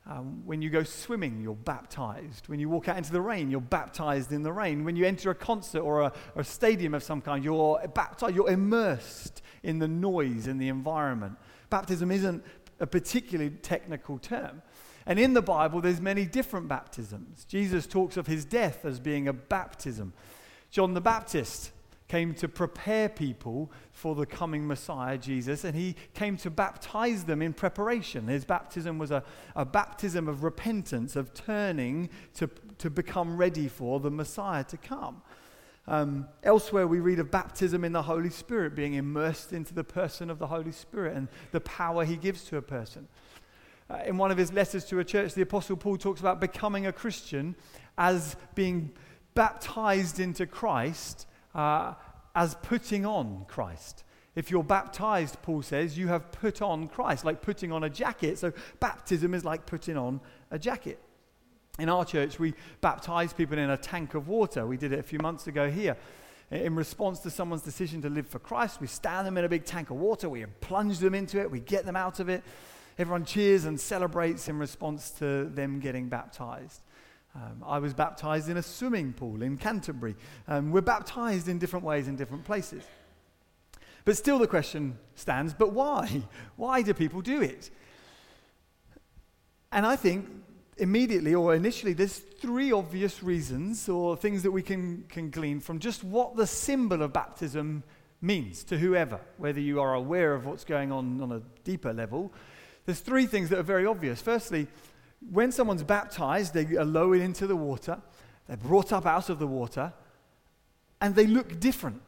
Um, 0.07 0.45
when 0.45 0.61
you 0.61 0.69
go 0.69 0.83
swimming, 0.83 1.41
you're 1.41 1.55
baptized. 1.55 2.47
When 2.47 2.59
you 2.59 2.69
walk 2.69 2.87
out 2.87 2.97
into 2.97 3.11
the 3.11 3.21
rain, 3.21 3.49
you're 3.49 3.59
baptized 3.59 4.31
in 4.31 4.43
the 4.43 4.53
rain. 4.53 4.83
When 4.85 4.95
you 4.95 5.05
enter 5.05 5.31
a 5.31 5.35
concert 5.35 5.81
or 5.81 6.01
a, 6.01 6.13
or 6.35 6.41
a 6.41 6.45
stadium 6.45 6.93
of 6.93 7.01
some 7.01 7.21
kind, 7.21 7.43
you're 7.43 7.79
baptized. 7.87 8.35
You're 8.35 8.51
immersed 8.51 9.41
in 9.63 9.79
the 9.79 9.87
noise 9.87 10.45
in 10.45 10.59
the 10.59 10.67
environment. 10.67 11.37
Baptism 11.71 12.11
isn't 12.11 12.43
a 12.79 12.85
particularly 12.85 13.49
technical 13.49 14.19
term. 14.19 14.61
And 15.07 15.19
in 15.19 15.33
the 15.33 15.41
Bible, 15.41 15.81
there's 15.81 16.01
many 16.01 16.25
different 16.25 16.67
baptisms. 16.67 17.45
Jesus 17.45 17.87
talks 17.87 18.15
of 18.17 18.27
his 18.27 18.45
death 18.45 18.85
as 18.85 18.99
being 18.99 19.27
a 19.27 19.33
baptism. 19.33 20.13
John 20.69 20.93
the 20.93 21.01
Baptist 21.01 21.71
came 22.07 22.35
to 22.35 22.47
prepare 22.47 23.09
people 23.09 23.71
for 23.91 24.13
the 24.13 24.25
coming 24.25 24.67
Messiah, 24.67 25.17
Jesus, 25.17 25.63
and 25.63 25.75
he 25.75 25.95
came 26.13 26.37
to 26.37 26.49
baptize 26.49 27.23
them 27.23 27.41
in 27.41 27.53
preparation. 27.53 28.27
His 28.27 28.45
baptism 28.45 28.99
was 28.99 29.11
a, 29.11 29.23
a 29.55 29.65
baptism 29.65 30.27
of 30.27 30.43
repentance, 30.43 31.15
of 31.15 31.33
turning 31.33 32.09
to, 32.35 32.49
to 32.77 32.89
become 32.89 33.37
ready 33.37 33.67
for 33.67 33.99
the 33.99 34.11
Messiah 34.11 34.63
to 34.65 34.77
come. 34.77 35.21
Um, 35.87 36.27
elsewhere, 36.43 36.87
we 36.87 36.99
read 36.99 37.19
of 37.19 37.31
baptism 37.31 37.83
in 37.83 37.91
the 37.91 38.03
Holy 38.03 38.29
Spirit, 38.29 38.75
being 38.75 38.95
immersed 38.95 39.53
into 39.53 39.73
the 39.73 39.83
person 39.83 40.29
of 40.29 40.39
the 40.39 40.47
Holy 40.47 40.71
Spirit 40.71 41.15
and 41.15 41.27
the 41.51 41.61
power 41.61 42.05
he 42.05 42.17
gives 42.17 42.43
to 42.45 42.57
a 42.57 42.61
person. 42.61 43.07
Uh, 43.89 43.99
in 44.05 44.17
one 44.17 44.31
of 44.31 44.37
his 44.37 44.51
letters 44.51 44.85
to 44.85 44.99
a 44.99 45.03
church, 45.03 45.35
the 45.35 45.43
Apostle 45.43 45.77
Paul 45.77 45.97
talks 45.97 46.19
about 46.19 46.39
becoming 46.39 46.87
a 46.87 46.91
Christian 46.91 47.55
as 47.97 48.35
being 48.55 48.91
baptized 49.35 50.19
into 50.19 50.47
Christ 50.47 51.27
uh, 51.55 51.93
as 52.35 52.55
putting 52.55 53.05
on 53.05 53.45
Christ. 53.47 54.03
If 54.35 54.51
you're 54.51 54.63
baptized, 54.63 55.41
Paul 55.41 55.61
says, 55.61 55.97
you 55.97 56.09
have 56.09 56.31
put 56.31 56.61
on 56.61 56.89
Christ, 56.89 57.23
like 57.23 57.41
putting 57.41 57.71
on 57.71 57.85
a 57.85 57.89
jacket. 57.89 58.37
So 58.37 58.51
baptism 58.81 59.33
is 59.33 59.45
like 59.45 59.65
putting 59.65 59.95
on 59.95 60.19
a 60.51 60.59
jacket. 60.59 60.99
In 61.79 61.89
our 61.89 62.05
church, 62.05 62.37
we 62.37 62.53
baptize 62.81 63.31
people 63.33 63.57
in 63.57 63.69
a 63.69 63.77
tank 63.77 64.13
of 64.13 64.27
water. 64.27 64.67
We 64.67 64.77
did 64.77 64.91
it 64.91 64.99
a 64.99 65.03
few 65.03 65.19
months 65.19 65.47
ago 65.47 65.69
here. 65.69 65.95
In 66.51 66.75
response 66.75 67.19
to 67.19 67.29
someone's 67.29 67.63
decision 67.63 68.01
to 68.03 68.09
live 68.09 68.27
for 68.27 68.39
Christ, 68.39 68.79
we 68.79 68.87
stand 68.87 69.25
them 69.25 69.37
in 69.37 69.45
a 69.45 69.49
big 69.49 69.65
tank 69.65 69.89
of 69.89 69.97
water, 69.97 70.29
we 70.29 70.45
plunge 70.61 70.99
them 70.99 71.15
into 71.15 71.41
it, 71.41 71.49
we 71.49 71.59
get 71.59 71.85
them 71.85 71.95
out 71.95 72.19
of 72.19 72.29
it. 72.29 72.43
Everyone 72.99 73.25
cheers 73.25 73.65
and 73.65 73.79
celebrates 73.79 74.47
in 74.47 74.59
response 74.59 75.09
to 75.11 75.45
them 75.45 75.79
getting 75.79 76.07
baptized. 76.07 76.81
Um, 77.35 77.63
I 77.65 77.79
was 77.79 77.93
baptized 77.93 78.49
in 78.49 78.57
a 78.57 78.63
swimming 78.63 79.11
pool 79.11 79.41
in 79.41 79.57
Canterbury. 79.57 80.15
Um, 80.47 80.71
we're 80.71 80.81
baptized 80.81 81.49
in 81.49 81.59
different 81.59 81.83
ways 81.83 82.07
in 82.07 82.15
different 82.15 82.45
places. 82.45 82.83
But 84.05 84.15
still, 84.15 84.39
the 84.39 84.47
question 84.47 84.97
stands 85.15 85.53
but 85.53 85.73
why? 85.73 86.21
Why 86.55 86.81
do 86.81 86.93
people 86.93 87.21
do 87.21 87.41
it? 87.41 87.71
And 89.71 89.85
I 89.85 89.95
think 89.95 90.27
immediately 90.77 91.33
or 91.33 91.55
initially, 91.55 91.93
there's 91.93 92.17
three 92.17 92.71
obvious 92.71 93.23
reasons 93.23 93.89
or 93.89 94.15
things 94.15 94.43
that 94.43 94.51
we 94.51 94.61
can, 94.61 95.03
can 95.09 95.29
glean 95.29 95.59
from 95.59 95.79
just 95.79 96.03
what 96.03 96.35
the 96.35 96.47
symbol 96.47 97.01
of 97.01 97.11
baptism 97.11 97.83
means 98.21 98.63
to 98.65 98.77
whoever, 98.77 99.19
whether 99.37 99.59
you 99.59 99.81
are 99.81 99.93
aware 99.93 100.33
of 100.33 100.45
what's 100.45 100.63
going 100.63 100.91
on 100.91 101.19
on 101.21 101.31
a 101.31 101.41
deeper 101.63 101.93
level. 101.93 102.31
There's 102.85 102.99
three 102.99 103.25
things 103.25 103.49
that 103.49 103.59
are 103.59 103.63
very 103.63 103.85
obvious. 103.85 104.21
Firstly, 104.21 104.67
when 105.31 105.51
someone's 105.51 105.83
baptized, 105.83 106.53
they 106.53 106.65
are 106.77 106.85
lowered 106.85 107.21
into 107.21 107.47
the 107.47 107.55
water, 107.55 108.01
they're 108.47 108.57
brought 108.57 108.93
up 108.93 109.05
out 109.05 109.29
of 109.29 109.39
the 109.39 109.47
water, 109.47 109.93
and 111.01 111.15
they 111.15 111.27
look 111.27 111.59
different. 111.59 112.01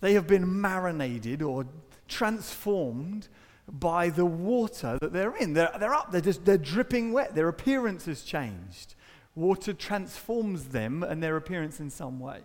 They 0.00 0.14
have 0.14 0.26
been 0.26 0.60
marinated 0.60 1.42
or 1.42 1.66
transformed 2.08 3.28
by 3.70 4.10
the 4.10 4.26
water 4.26 4.98
that 5.00 5.12
they're 5.12 5.36
in. 5.36 5.54
They're, 5.54 5.72
they're 5.78 5.94
up, 5.94 6.10
they're, 6.10 6.20
just, 6.20 6.44
they're 6.44 6.58
dripping 6.58 7.12
wet. 7.12 7.34
Their 7.34 7.48
appearance 7.48 8.06
has 8.06 8.22
changed. 8.22 8.94
Water 9.34 9.72
transforms 9.72 10.66
them 10.66 11.02
and 11.02 11.22
their 11.22 11.36
appearance 11.36 11.80
in 11.80 11.88
some 11.88 12.20
way. 12.20 12.40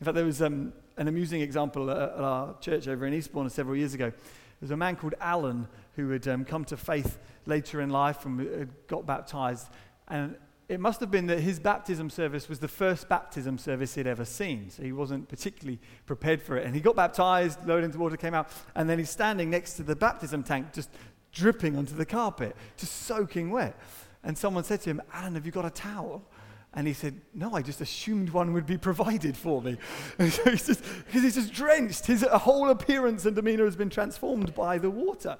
In 0.00 0.04
fact, 0.04 0.14
there 0.14 0.24
was 0.24 0.42
um, 0.42 0.72
an 0.96 1.08
amusing 1.08 1.40
example 1.40 1.90
at, 1.90 1.96
at, 1.96 2.18
our 2.18 2.56
church 2.60 2.88
over 2.88 3.06
in 3.06 3.14
Eastbourne 3.14 3.50
several 3.50 3.76
years 3.76 3.94
ago. 3.94 4.10
There 4.10 4.62
was 4.62 4.70
a 4.70 4.76
man 4.76 4.96
called 4.96 5.14
Alan 5.20 5.68
who 6.06 6.10
had 6.10 6.26
um, 6.28 6.44
come 6.44 6.64
to 6.66 6.76
faith 6.76 7.18
later 7.46 7.80
in 7.80 7.90
life 7.90 8.24
and 8.24 8.68
got 8.86 9.06
baptized. 9.06 9.68
And 10.08 10.36
it 10.68 10.78
must 10.78 11.00
have 11.00 11.10
been 11.10 11.26
that 11.26 11.40
his 11.40 11.58
baptism 11.58 12.10
service 12.10 12.48
was 12.48 12.60
the 12.60 12.68
first 12.68 13.08
baptism 13.08 13.58
service 13.58 13.96
he'd 13.96 14.06
ever 14.06 14.24
seen. 14.24 14.70
So 14.70 14.84
he 14.84 14.92
wasn't 14.92 15.28
particularly 15.28 15.80
prepared 16.06 16.40
for 16.40 16.56
it. 16.56 16.64
And 16.64 16.74
he 16.74 16.80
got 16.80 16.94
baptized, 16.94 17.66
lowered 17.66 17.82
into 17.82 17.98
water, 17.98 18.16
came 18.16 18.34
out, 18.34 18.48
and 18.76 18.88
then 18.88 18.98
he's 18.98 19.10
standing 19.10 19.50
next 19.50 19.74
to 19.74 19.82
the 19.82 19.96
baptism 19.96 20.44
tank, 20.44 20.72
just 20.72 20.90
dripping 21.32 21.76
onto 21.76 21.96
the 21.96 22.06
carpet, 22.06 22.54
just 22.76 23.02
soaking 23.02 23.50
wet. 23.50 23.76
And 24.22 24.38
someone 24.38 24.62
said 24.62 24.80
to 24.82 24.90
him, 24.90 25.02
Alan, 25.12 25.34
have 25.34 25.44
you 25.44 25.52
got 25.52 25.64
a 25.64 25.70
towel? 25.70 26.24
And 26.72 26.86
he 26.86 26.92
said, 26.92 27.20
No, 27.34 27.52
I 27.54 27.62
just 27.62 27.80
assumed 27.80 28.30
one 28.30 28.52
would 28.52 28.66
be 28.66 28.78
provided 28.78 29.36
for 29.36 29.60
me. 29.60 29.76
And 30.18 30.32
so 30.32 30.50
he's 30.50 30.66
because 30.66 31.22
he's 31.22 31.34
just 31.34 31.52
drenched. 31.52 32.06
His 32.06 32.22
whole 32.22 32.68
appearance 32.70 33.26
and 33.26 33.34
demeanor 33.34 33.64
has 33.64 33.74
been 33.76 33.90
transformed 33.90 34.54
by 34.54 34.78
the 34.78 34.90
water. 34.90 35.38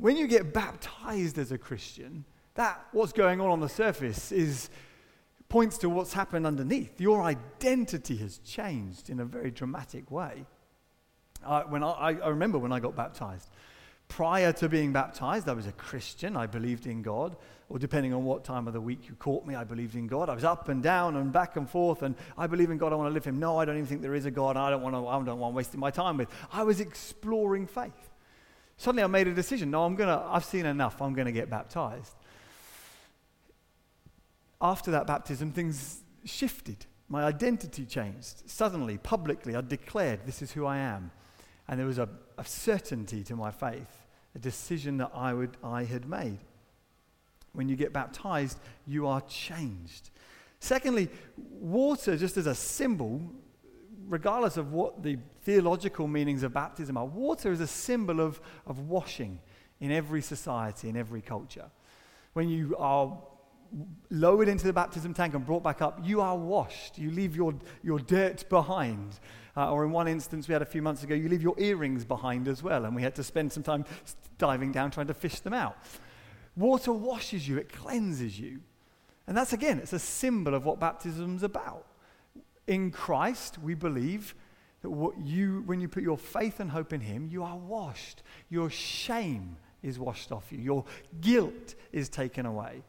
When 0.00 0.16
you 0.16 0.26
get 0.26 0.54
baptized 0.54 1.36
as 1.36 1.52
a 1.52 1.58
Christian, 1.58 2.24
that, 2.54 2.86
what's 2.92 3.12
going 3.12 3.38
on 3.38 3.50
on 3.50 3.60
the 3.60 3.68
surface, 3.68 4.32
is 4.32 4.70
points 5.50 5.76
to 5.78 5.90
what's 5.90 6.14
happened 6.14 6.46
underneath. 6.46 6.98
Your 6.98 7.22
identity 7.22 8.16
has 8.16 8.38
changed 8.38 9.10
in 9.10 9.20
a 9.20 9.26
very 9.26 9.50
dramatic 9.50 10.10
way. 10.10 10.46
Uh, 11.44 11.64
when 11.64 11.84
I, 11.84 12.16
I 12.22 12.28
remember 12.28 12.58
when 12.58 12.72
I 12.72 12.80
got 12.80 12.96
baptized. 12.96 13.50
Prior 14.08 14.54
to 14.54 14.70
being 14.70 14.90
baptized, 14.90 15.50
I 15.50 15.52
was 15.52 15.66
a 15.66 15.72
Christian. 15.72 16.34
I 16.34 16.46
believed 16.46 16.86
in 16.86 17.02
God. 17.02 17.36
Or 17.68 17.78
depending 17.78 18.14
on 18.14 18.24
what 18.24 18.42
time 18.42 18.66
of 18.66 18.72
the 18.72 18.80
week 18.80 19.06
you 19.06 19.14
caught 19.16 19.46
me, 19.46 19.54
I 19.54 19.64
believed 19.64 19.96
in 19.96 20.06
God. 20.06 20.30
I 20.30 20.34
was 20.34 20.44
up 20.44 20.70
and 20.70 20.82
down 20.82 21.16
and 21.16 21.30
back 21.30 21.56
and 21.56 21.68
forth, 21.68 22.02
and 22.02 22.14
I 22.38 22.46
believe 22.46 22.70
in 22.70 22.78
God. 22.78 22.92
I 22.92 22.96
want 22.96 23.10
to 23.10 23.14
live 23.14 23.24
Him. 23.24 23.38
No, 23.38 23.58
I 23.58 23.66
don't 23.66 23.76
even 23.76 23.86
think 23.86 24.00
there 24.00 24.14
is 24.14 24.24
a 24.24 24.30
God. 24.30 24.56
I 24.56 24.70
don't 24.70 24.82
want 24.82 24.94
to. 24.94 25.06
I 25.06 25.22
don't 25.22 25.38
want 25.38 25.54
wasting 25.54 25.78
my 25.78 25.90
time 25.90 26.16
with. 26.16 26.28
I 26.52 26.62
was 26.62 26.80
exploring 26.80 27.66
faith. 27.66 28.09
Suddenly, 28.80 29.02
I 29.02 29.08
made 29.08 29.28
a 29.28 29.34
decision. 29.34 29.70
No, 29.70 29.84
I'm 29.84 29.94
gonna. 29.94 30.26
I've 30.26 30.44
seen 30.44 30.64
enough. 30.64 31.02
I'm 31.02 31.12
going 31.12 31.26
to 31.26 31.32
get 31.32 31.50
baptized 31.50 32.14
after 34.60 34.90
that 34.90 35.06
baptism, 35.06 35.52
things 35.52 36.02
shifted. 36.24 36.86
My 37.08 37.24
identity 37.24 37.86
changed. 37.86 38.48
Suddenly, 38.48 38.98
publicly, 38.98 39.56
I 39.56 39.62
declared, 39.62 40.26
This 40.26 40.42
is 40.42 40.52
who 40.52 40.66
I 40.66 40.78
am. 40.78 41.10
And 41.66 41.78
there 41.78 41.86
was 41.86 41.98
a, 41.98 42.08
a 42.36 42.44
certainty 42.44 43.22
to 43.24 43.36
my 43.36 43.50
faith, 43.50 44.06
a 44.34 44.38
decision 44.38 44.98
that 44.98 45.10
I, 45.14 45.32
would, 45.32 45.56
I 45.62 45.84
had 45.84 46.08
made. 46.08 46.38
When 47.52 47.68
you 47.68 47.76
get 47.76 47.92
baptized, 47.92 48.58
you 48.86 49.06
are 49.06 49.20
changed. 49.22 50.10
Secondly, 50.60 51.08
water, 51.36 52.16
just 52.16 52.36
as 52.36 52.46
a 52.46 52.54
symbol, 52.54 53.22
regardless 54.10 54.56
of 54.56 54.72
what 54.72 55.02
the 55.02 55.16
theological 55.44 56.06
meanings 56.06 56.42
of 56.42 56.52
baptism 56.52 56.96
are, 56.96 57.06
water 57.06 57.52
is 57.52 57.60
a 57.60 57.66
symbol 57.66 58.20
of, 58.20 58.40
of 58.66 58.90
washing 58.90 59.38
in 59.80 59.92
every 59.92 60.20
society, 60.20 60.88
in 60.88 60.96
every 60.96 61.22
culture. 61.22 61.70
When 62.34 62.48
you 62.48 62.76
are 62.76 63.16
lowered 64.10 64.48
into 64.48 64.66
the 64.66 64.72
baptism 64.72 65.14
tank 65.14 65.34
and 65.34 65.46
brought 65.46 65.62
back 65.62 65.80
up, 65.80 66.00
you 66.02 66.20
are 66.20 66.36
washed. 66.36 66.98
You 66.98 67.12
leave 67.12 67.36
your, 67.36 67.54
your 67.82 68.00
dirt 68.00 68.48
behind. 68.48 69.20
Uh, 69.56 69.70
or 69.70 69.84
in 69.84 69.92
one 69.92 70.08
instance 70.08 70.48
we 70.48 70.52
had 70.52 70.62
a 70.62 70.66
few 70.66 70.82
months 70.82 71.04
ago, 71.04 71.14
you 71.14 71.28
leave 71.28 71.42
your 71.42 71.58
earrings 71.58 72.04
behind 72.04 72.48
as 72.48 72.62
well, 72.62 72.84
and 72.84 72.94
we 72.94 73.02
had 73.02 73.14
to 73.14 73.22
spend 73.22 73.52
some 73.52 73.62
time 73.62 73.84
diving 74.38 74.72
down 74.72 74.90
trying 74.90 75.06
to 75.06 75.14
fish 75.14 75.40
them 75.40 75.52
out. 75.52 75.76
Water 76.56 76.92
washes 76.92 77.46
you, 77.46 77.58
it 77.58 77.72
cleanses 77.72 78.38
you. 78.38 78.60
And 79.28 79.36
that's 79.36 79.52
again, 79.52 79.78
it's 79.78 79.92
a 79.92 79.98
symbol 80.00 80.54
of 80.54 80.64
what 80.64 80.80
baptism's 80.80 81.44
about. 81.44 81.86
In 82.70 82.90
Christ, 82.90 83.58
we 83.58 83.74
believe 83.74 84.34
that 84.82 84.90
what 84.90 85.18
you, 85.18 85.62
when 85.66 85.80
you 85.80 85.88
put 85.88 86.02
your 86.02 86.16
faith 86.16 86.60
and 86.60 86.70
hope 86.70 86.92
in 86.92 87.00
Him, 87.00 87.28
you 87.30 87.42
are 87.42 87.56
washed. 87.56 88.22
Your 88.48 88.70
shame 88.70 89.56
is 89.82 89.98
washed 89.98 90.30
off 90.30 90.52
you, 90.52 90.58
your 90.58 90.84
guilt 91.20 91.74
is 91.90 92.08
taken 92.08 92.46
away 92.46 92.82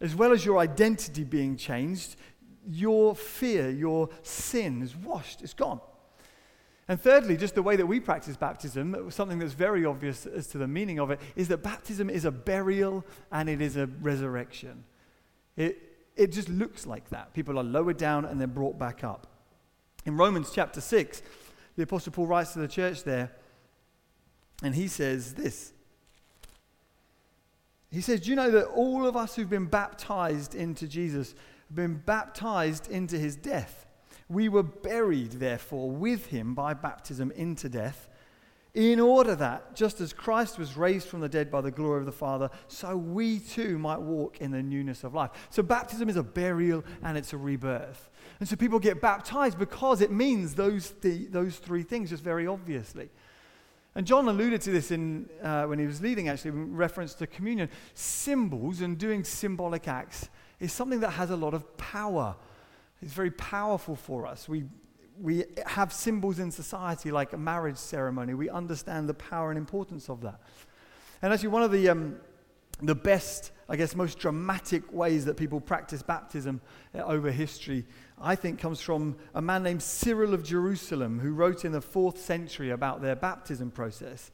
as 0.00 0.14
well 0.14 0.32
as 0.32 0.44
your 0.44 0.58
identity 0.58 1.24
being 1.24 1.56
changed, 1.56 2.16
your 2.66 3.14
fear, 3.14 3.70
your 3.70 4.08
sin 4.22 4.82
is 4.82 4.94
washed, 4.94 5.42
it's 5.42 5.54
gone. 5.54 5.80
And 6.86 7.00
thirdly, 7.00 7.36
just 7.36 7.54
the 7.54 7.62
way 7.62 7.76
that 7.76 7.86
we 7.86 8.00
practice 8.00 8.36
baptism, 8.36 9.10
something 9.10 9.38
that's 9.38 9.52
very 9.52 9.84
obvious 9.84 10.24
as 10.24 10.46
to 10.48 10.58
the 10.58 10.68
meaning 10.68 10.98
of 10.98 11.10
it, 11.10 11.20
is 11.36 11.48
that 11.48 11.62
baptism 11.62 12.08
is 12.08 12.24
a 12.24 12.30
burial 12.30 13.04
and 13.30 13.48
it 13.48 13.60
is 13.60 13.76
a 13.76 13.86
resurrection. 14.00 14.84
It, 15.56 15.87
it 16.18 16.32
just 16.32 16.48
looks 16.48 16.86
like 16.86 17.08
that. 17.10 17.32
People 17.32 17.58
are 17.58 17.64
lowered 17.64 17.96
down 17.96 18.26
and 18.26 18.40
then 18.40 18.50
brought 18.50 18.78
back 18.78 19.04
up. 19.04 19.26
In 20.04 20.16
Romans 20.16 20.50
chapter 20.52 20.80
6, 20.80 21.22
the 21.76 21.84
Apostle 21.84 22.12
Paul 22.12 22.26
writes 22.26 22.52
to 22.52 22.58
the 22.58 22.68
church 22.68 23.04
there, 23.04 23.32
and 24.62 24.74
he 24.74 24.88
says 24.88 25.34
this 25.34 25.72
he 27.90 28.00
says, 28.00 28.20
Do 28.20 28.30
you 28.30 28.36
know 28.36 28.50
that 28.50 28.66
all 28.66 29.06
of 29.06 29.16
us 29.16 29.34
who've 29.34 29.48
been 29.48 29.66
baptized 29.66 30.54
into 30.54 30.86
Jesus 30.86 31.34
have 31.68 31.76
been 31.76 31.94
baptized 31.94 32.90
into 32.90 33.18
his 33.18 33.36
death? 33.36 33.86
We 34.28 34.48
were 34.48 34.62
buried, 34.62 35.32
therefore, 35.32 35.90
with 35.90 36.26
him 36.26 36.54
by 36.54 36.74
baptism 36.74 37.30
into 37.32 37.68
death, 37.68 38.08
in 38.74 39.00
order 39.00 39.34
that, 39.34 39.74
just 39.74 40.00
as 40.00 40.12
Christ 40.12 40.58
was 40.58 40.76
raised 40.76 41.08
from 41.08 41.20
the 41.20 41.28
dead 41.28 41.50
by 41.50 41.60
the 41.60 41.70
glory 41.70 42.00
of 42.00 42.06
the 42.06 42.12
Father, 42.12 42.50
so 42.68 42.96
we 42.96 43.38
too 43.38 43.78
might 43.78 44.00
walk 44.00 44.40
in 44.40 44.50
the 44.50 44.62
newness 44.62 45.04
of 45.04 45.14
life. 45.14 45.30
So, 45.50 45.62
baptism 45.62 46.08
is 46.08 46.16
a 46.16 46.22
burial 46.22 46.84
and 47.02 47.16
it's 47.16 47.32
a 47.32 47.36
rebirth. 47.36 48.10
And 48.40 48.48
so, 48.48 48.56
people 48.56 48.78
get 48.78 49.00
baptized 49.00 49.58
because 49.58 50.00
it 50.00 50.10
means 50.10 50.54
those, 50.54 50.92
th- 51.02 51.30
those 51.30 51.56
three 51.56 51.82
things, 51.82 52.10
just 52.10 52.22
very 52.22 52.46
obviously. 52.46 53.08
And 53.94 54.06
John 54.06 54.28
alluded 54.28 54.60
to 54.60 54.70
this 54.70 54.90
in, 54.90 55.28
uh, 55.42 55.64
when 55.64 55.78
he 55.78 55.86
was 55.86 56.00
leading, 56.00 56.28
actually, 56.28 56.50
in 56.50 56.76
reference 56.76 57.14
to 57.14 57.26
communion. 57.26 57.68
Symbols 57.94 58.80
and 58.80 58.96
doing 58.96 59.24
symbolic 59.24 59.88
acts 59.88 60.28
is 60.60 60.72
something 60.72 61.00
that 61.00 61.10
has 61.10 61.30
a 61.30 61.36
lot 61.36 61.54
of 61.54 61.76
power. 61.76 62.36
It's 63.02 63.12
very 63.12 63.30
powerful 63.32 63.96
for 63.96 64.26
us. 64.26 64.48
We, 64.48 64.66
we 65.20 65.44
have 65.66 65.92
symbols 65.92 66.38
in 66.38 66.50
society 66.50 67.10
like 67.10 67.32
a 67.32 67.38
marriage 67.38 67.76
ceremony. 67.76 68.34
We 68.34 68.48
understand 68.50 69.08
the 69.08 69.14
power 69.14 69.50
and 69.50 69.58
importance 69.58 70.08
of 70.08 70.20
that. 70.22 70.40
And 71.22 71.32
actually, 71.32 71.48
one 71.48 71.62
of 71.62 71.72
the, 71.72 71.88
um, 71.88 72.16
the 72.80 72.94
best, 72.94 73.50
I 73.68 73.76
guess, 73.76 73.94
most 73.94 74.18
dramatic 74.18 74.92
ways 74.92 75.24
that 75.24 75.36
people 75.36 75.60
practice 75.60 76.02
baptism 76.02 76.60
uh, 76.94 76.98
over 76.98 77.30
history 77.30 77.84
I 78.20 78.34
think, 78.34 78.58
comes 78.58 78.80
from 78.80 79.16
a 79.34 79.42
man 79.42 79.62
named 79.62 79.82
Cyril 79.82 80.34
of 80.34 80.42
Jerusalem, 80.42 81.20
who 81.20 81.32
wrote 81.32 81.64
in 81.64 81.72
the 81.72 81.80
fourth 81.80 82.18
century 82.18 82.70
about 82.70 83.00
their 83.00 83.14
baptism 83.14 83.70
process. 83.70 84.30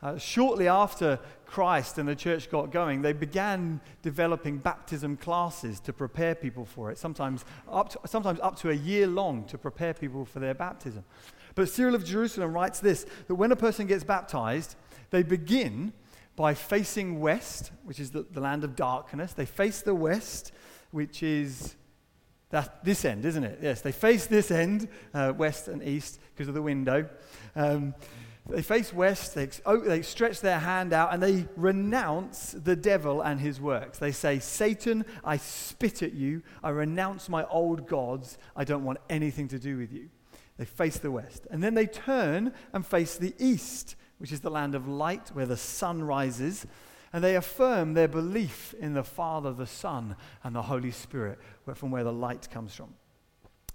Uh, 0.00 0.16
shortly 0.16 0.68
after 0.68 1.18
Christ 1.44 1.98
and 1.98 2.08
the 2.08 2.14
church 2.14 2.50
got 2.50 2.70
going, 2.70 3.02
they 3.02 3.12
began 3.12 3.80
developing 4.02 4.58
baptism 4.58 5.16
classes 5.16 5.80
to 5.80 5.92
prepare 5.92 6.36
people 6.36 6.64
for 6.64 6.92
it, 6.92 6.98
sometimes 6.98 7.44
up 7.68 7.88
to, 7.90 8.00
sometimes 8.06 8.38
up 8.40 8.56
to 8.60 8.70
a 8.70 8.74
year 8.74 9.08
long 9.08 9.44
to 9.46 9.58
prepare 9.58 9.92
people 9.94 10.24
for 10.24 10.38
their 10.38 10.54
baptism. 10.54 11.04
But 11.56 11.68
Cyril 11.68 11.96
of 11.96 12.04
Jerusalem 12.04 12.52
writes 12.52 12.78
this 12.78 13.06
that 13.26 13.34
when 13.34 13.50
a 13.50 13.56
person 13.56 13.88
gets 13.88 14.04
baptized, 14.04 14.76
they 15.10 15.24
begin 15.24 15.92
by 16.36 16.54
facing 16.54 17.18
west, 17.18 17.72
which 17.82 17.98
is 17.98 18.12
the, 18.12 18.22
the 18.30 18.40
land 18.40 18.62
of 18.62 18.76
darkness. 18.76 19.32
They 19.32 19.46
face 19.46 19.82
the 19.82 19.96
west, 19.96 20.52
which 20.92 21.24
is 21.24 21.74
that's 22.50 22.68
this 22.84 23.04
end, 23.04 23.24
isn't 23.24 23.42
it? 23.44 23.58
Yes, 23.60 23.82
they 23.82 23.92
face 23.92 24.26
this 24.26 24.50
end, 24.50 24.88
uh, 25.12 25.32
west 25.36 25.68
and 25.68 25.82
east, 25.82 26.20
because 26.32 26.48
of 26.48 26.54
the 26.54 26.62
window. 26.62 27.08
Um, 27.56 27.94
they 28.48 28.62
face 28.62 28.94
west, 28.94 29.34
they, 29.34 29.48
oh, 29.66 29.80
they 29.80 30.00
stretch 30.02 30.40
their 30.40 30.58
hand 30.58 30.92
out, 30.92 31.12
and 31.12 31.22
they 31.22 31.46
renounce 31.56 32.52
the 32.52 32.76
devil 32.76 33.20
and 33.20 33.38
his 33.40 33.60
works. 33.60 33.98
They 33.98 34.12
say, 34.12 34.38
Satan, 34.38 35.04
I 35.22 35.36
spit 35.36 36.02
at 36.02 36.14
you. 36.14 36.42
I 36.62 36.70
renounce 36.70 37.28
my 37.28 37.44
old 37.44 37.86
gods. 37.86 38.38
I 38.56 38.64
don't 38.64 38.84
want 38.84 38.98
anything 39.10 39.48
to 39.48 39.58
do 39.58 39.76
with 39.76 39.92
you. 39.92 40.08
They 40.56 40.64
face 40.64 40.98
the 40.98 41.10
west. 41.10 41.46
And 41.50 41.62
then 41.62 41.74
they 41.74 41.86
turn 41.86 42.54
and 42.72 42.86
face 42.86 43.16
the 43.16 43.34
east, 43.38 43.96
which 44.16 44.32
is 44.32 44.40
the 44.40 44.50
land 44.50 44.74
of 44.74 44.88
light 44.88 45.28
where 45.34 45.46
the 45.46 45.56
sun 45.56 46.02
rises. 46.02 46.66
And 47.12 47.22
they 47.22 47.36
affirm 47.36 47.94
their 47.94 48.08
belief 48.08 48.74
in 48.80 48.94
the 48.94 49.04
Father, 49.04 49.52
the 49.52 49.66
Son, 49.66 50.16
and 50.42 50.56
the 50.56 50.62
Holy 50.62 50.90
Spirit, 50.90 51.38
from 51.74 51.90
where 51.90 52.04
the 52.04 52.12
light 52.12 52.48
comes 52.50 52.74
from. 52.74 52.94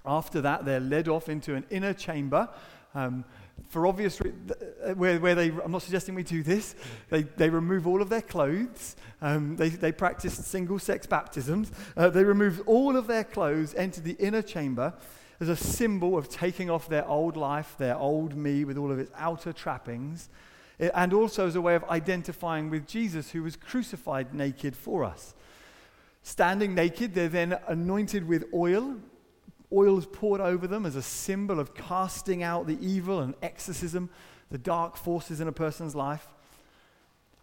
After 0.05 0.41
that, 0.41 0.65
they're 0.65 0.79
led 0.79 1.07
off 1.07 1.29
into 1.29 1.55
an 1.55 1.65
inner 1.69 1.93
chamber. 1.93 2.49
Um, 2.95 3.25
for 3.69 3.87
obvious 3.87 4.19
uh, 4.21 4.93
where, 4.93 5.19
where 5.19 5.35
they, 5.35 5.49
I'm 5.49 5.71
not 5.71 5.81
suggesting 5.81 6.15
we 6.15 6.23
do 6.23 6.43
this, 6.43 6.75
they, 7.09 7.23
they 7.23 7.49
remove 7.49 7.87
all 7.87 8.01
of 8.01 8.09
their 8.09 8.21
clothes. 8.21 8.95
Um, 9.21 9.55
they, 9.55 9.69
they 9.69 9.91
practice 9.91 10.33
single 10.33 10.79
sex 10.79 11.07
baptisms. 11.07 11.71
Uh, 11.97 12.09
they 12.09 12.23
remove 12.23 12.61
all 12.67 12.95
of 12.95 13.07
their 13.07 13.23
clothes, 13.23 13.73
enter 13.75 14.01
the 14.01 14.15
inner 14.19 14.41
chamber 14.41 14.93
as 15.39 15.49
a 15.49 15.55
symbol 15.55 16.17
of 16.17 16.29
taking 16.29 16.69
off 16.69 16.87
their 16.87 17.07
old 17.07 17.35
life, 17.35 17.75
their 17.77 17.97
old 17.97 18.35
me 18.35 18.63
with 18.63 18.77
all 18.77 18.91
of 18.91 18.99
its 18.99 19.11
outer 19.15 19.51
trappings, 19.51 20.29
and 20.79 21.13
also 21.13 21.47
as 21.47 21.55
a 21.55 21.61
way 21.61 21.75
of 21.75 21.83
identifying 21.85 22.69
with 22.69 22.87
Jesus 22.87 23.31
who 23.31 23.43
was 23.43 23.55
crucified 23.55 24.33
naked 24.33 24.75
for 24.75 25.03
us. 25.03 25.33
Standing 26.21 26.73
naked, 26.73 27.13
they're 27.13 27.27
then 27.27 27.57
anointed 27.67 28.27
with 28.27 28.45
oil 28.53 28.95
Oil 29.73 29.97
is 29.97 30.05
poured 30.05 30.41
over 30.41 30.67
them 30.67 30.85
as 30.85 30.95
a 30.95 31.01
symbol 31.01 31.59
of 31.59 31.73
casting 31.73 32.43
out 32.43 32.67
the 32.67 32.77
evil 32.79 33.19
and 33.19 33.33
exorcism, 33.41 34.09
the 34.51 34.57
dark 34.57 34.95
forces 34.95 35.41
in 35.41 35.47
a 35.47 35.51
person's 35.51 35.95
life. 35.95 36.27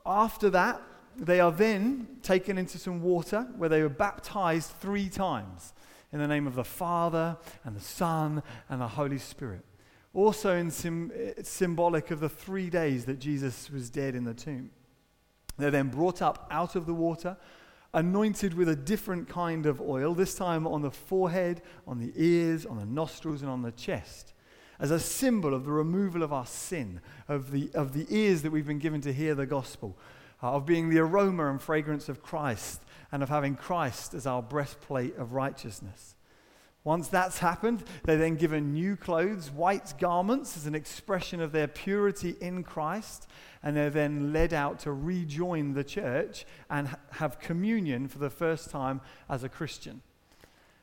After 0.06 0.48
that, 0.50 0.80
they 1.16 1.40
are 1.40 1.52
then 1.52 2.06
taken 2.22 2.56
into 2.56 2.78
some 2.78 3.02
water 3.02 3.48
where 3.56 3.68
they 3.68 3.80
are 3.80 3.88
baptized 3.88 4.70
three 4.80 5.08
times 5.08 5.74
in 6.12 6.18
the 6.18 6.28
name 6.28 6.46
of 6.46 6.54
the 6.54 6.64
Father 6.64 7.36
and 7.64 7.76
the 7.76 7.80
Son 7.80 8.42
and 8.68 8.80
the 8.80 8.88
Holy 8.88 9.18
Spirit. 9.18 9.64
Also, 10.14 10.56
in 10.56 10.70
sim- 10.70 11.12
symbolic 11.42 12.10
of 12.10 12.20
the 12.20 12.28
three 12.28 12.70
days 12.70 13.04
that 13.04 13.18
Jesus 13.18 13.70
was 13.70 13.90
dead 13.90 14.14
in 14.14 14.24
the 14.24 14.34
tomb. 14.34 14.70
They're 15.56 15.70
then 15.70 15.88
brought 15.88 16.22
up 16.22 16.48
out 16.50 16.74
of 16.74 16.86
the 16.86 16.94
water 16.94 17.36
anointed 17.92 18.54
with 18.54 18.68
a 18.68 18.76
different 18.76 19.28
kind 19.28 19.66
of 19.66 19.80
oil, 19.80 20.14
this 20.14 20.34
time 20.34 20.66
on 20.66 20.82
the 20.82 20.90
forehead, 20.90 21.62
on 21.86 21.98
the 21.98 22.12
ears, 22.16 22.64
on 22.64 22.76
the 22.76 22.86
nostrils, 22.86 23.42
and 23.42 23.50
on 23.50 23.62
the 23.62 23.72
chest, 23.72 24.32
as 24.78 24.90
a 24.90 25.00
symbol 25.00 25.54
of 25.54 25.64
the 25.64 25.72
removal 25.72 26.22
of 26.22 26.32
our 26.32 26.46
sin, 26.46 27.00
of 27.28 27.50
the, 27.50 27.70
of 27.74 27.92
the 27.92 28.06
ears 28.08 28.42
that 28.42 28.50
we've 28.50 28.66
been 28.66 28.78
given 28.78 29.00
to 29.00 29.12
hear 29.12 29.34
the 29.34 29.46
gospel, 29.46 29.98
uh, 30.42 30.52
of 30.52 30.64
being 30.64 30.88
the 30.88 30.98
aroma 30.98 31.50
and 31.50 31.60
fragrance 31.60 32.08
of 32.08 32.22
Christ, 32.22 32.82
and 33.12 33.22
of 33.22 33.28
having 33.28 33.56
Christ 33.56 34.14
as 34.14 34.26
our 34.26 34.42
breastplate 34.42 35.16
of 35.16 35.32
righteousness. 35.32 36.14
Once 36.82 37.08
that's 37.08 37.38
happened, 37.38 37.84
they're 38.04 38.16
then 38.16 38.36
given 38.36 38.72
new 38.72 38.96
clothes, 38.96 39.50
white 39.50 39.92
garments, 39.98 40.56
as 40.56 40.66
an 40.66 40.74
expression 40.74 41.40
of 41.40 41.52
their 41.52 41.68
purity 41.68 42.36
in 42.40 42.62
Christ, 42.62 43.28
and 43.62 43.76
they're 43.76 43.90
then 43.90 44.32
led 44.32 44.54
out 44.54 44.78
to 44.80 44.92
rejoin 44.92 45.74
the 45.74 45.84
church 45.84 46.46
and 46.70 46.96
have 47.12 47.38
communion 47.38 48.08
for 48.08 48.18
the 48.18 48.30
first 48.30 48.70
time 48.70 49.02
as 49.28 49.44
a 49.44 49.48
Christian. 49.48 50.00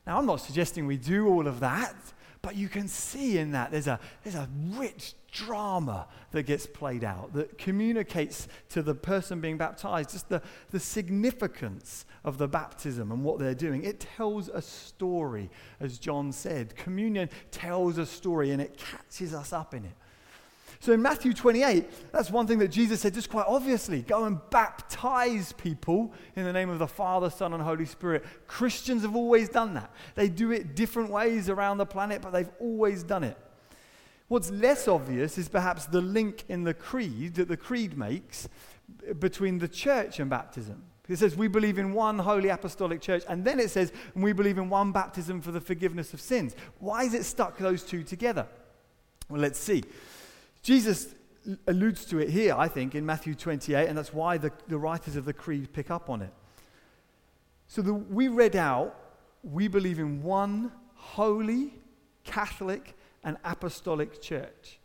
Now, 0.06 0.20
I'm 0.20 0.28
not 0.28 0.42
suggesting 0.42 0.86
we 0.86 0.98
do 0.98 1.28
all 1.28 1.48
of 1.48 1.60
that, 1.62 1.96
but 2.44 2.56
you 2.56 2.70
can 2.70 2.88
see 2.88 3.40
in 3.40 3.52
that 3.52 3.72
there's 3.72 3.88
a, 3.88 4.00
there's 4.24 4.36
a 4.36 4.48
rich 4.70 5.16
drama 5.38 6.08
that 6.32 6.44
gets 6.44 6.66
played 6.66 7.04
out 7.04 7.34
that 7.34 7.58
communicates 7.58 8.48
to 8.70 8.82
the 8.82 8.96
person 8.96 9.40
being 9.40 9.58
baptized 9.58 10.12
just 10.12 10.30
the, 10.30 10.42
the 10.72 10.80
significance 10.80 12.06
of 12.24 12.38
the 12.38 12.48
baptism 12.48 13.12
and 13.12 13.24
what 13.24 13.38
they're 13.40 13.54
doing. 13.54 13.84
It 13.84 14.00
tells 14.00 14.50
a 14.50 14.62
story, 14.62 15.50
as 15.80 15.98
John 16.00 16.32
said. 16.32 16.76
Communion 16.76 17.30
tells 17.52 17.98
a 17.98 18.06
story 18.06 18.52
and 18.52 18.62
it 18.62 18.78
catches 18.78 19.34
us 19.34 19.54
up 19.54 19.74
in 19.74 19.86
it. 19.86 19.94
So 20.80 20.94
in 20.94 21.02
Matthew 21.02 21.34
28, 21.34 22.12
that's 22.12 22.30
one 22.30 22.46
thing 22.46 22.60
that 22.60 22.68
Jesus 22.68 23.02
said 23.02 23.14
just 23.14 23.30
quite 23.30 23.46
obviously 23.48 24.02
go 24.02 24.26
and 24.26 24.40
baptize 24.50 25.54
people 25.54 26.14
in 26.36 26.44
the 26.44 26.54
name 26.54 26.70
of 26.70 26.80
the 26.80 26.88
Father, 26.88 27.30
Son, 27.30 27.54
and 27.54 27.64
Holy 27.64 27.86
Spirit. 27.86 28.24
Christians 28.48 29.02
have 29.02 29.16
always 29.16 29.50
done 29.50 29.74
that. 29.74 29.92
They 30.16 30.30
do 30.30 30.52
it 30.52 30.76
different 30.76 31.10
ways 31.10 31.50
around 31.50 31.78
the 31.78 31.86
planet, 31.86 32.22
but 32.22 32.32
they've 32.32 32.50
always 32.60 33.04
done 33.04 33.24
it. 33.24 33.38
What's 34.28 34.52
less 34.52 34.88
obvious 34.88 35.38
is 35.38 35.48
perhaps 35.48 35.86
the 35.86 36.02
link 36.02 36.44
in 36.50 36.64
the 36.64 36.74
creed 36.74 37.36
that 37.36 37.48
the 37.48 37.58
creed 37.58 37.98
makes 37.98 38.50
between 39.20 39.60
the 39.60 39.68
church 39.68 40.20
and 40.20 40.30
baptism. 40.30 40.84
It 41.08 41.18
says 41.18 41.38
we 41.38 41.48
believe 41.48 41.78
in 41.78 41.94
one 41.94 42.20
holy 42.20 42.50
apostolic 42.50 43.00
church, 43.00 43.24
and 43.30 43.46
then 43.46 43.60
it 43.60 43.70
says 43.70 43.94
we 44.14 44.34
believe 44.34 44.58
in 44.58 44.70
one 44.70 44.92
baptism 44.92 45.42
for 45.42 45.52
the 45.52 45.62
forgiveness 45.62 46.14
of 46.14 46.20
sins. 46.20 46.56
Why 46.80 47.04
is 47.04 47.14
it 47.14 47.24
stuck 47.24 47.58
those 47.58 47.84
two 47.84 48.04
together? 48.04 48.46
Well, 49.30 49.40
let's 49.40 49.60
see. 49.60 49.84
Jesus 50.62 51.16
alludes 51.66 52.04
to 52.06 52.20
it 52.20 52.30
here, 52.30 52.56
I 52.58 52.68
think, 52.68 52.94
in 52.94 53.06
Matthew 53.06 53.36
28, 53.36 53.88
and 53.88 53.98
that's 53.98 54.14
why 54.14 54.38
the, 54.38 54.52
the 54.68 54.78
writers 54.78 55.16
of 55.16 55.24
the 55.24 55.32
creed 55.32 55.72
pick 55.72 55.90
up 55.90 56.10
on 56.10 56.22
it. 56.22 56.34
So 57.70 57.82
the, 57.82 57.94
we 57.94 58.28
read 58.28 58.58
out, 58.58 58.98
we 59.44 59.70
believe 59.70 60.00
in 60.00 60.22
one 60.24 60.74
holy, 60.96 61.74
Catholic, 62.26 62.97
and 63.24 63.38
apostolic 63.44 64.22
church. 64.22 64.80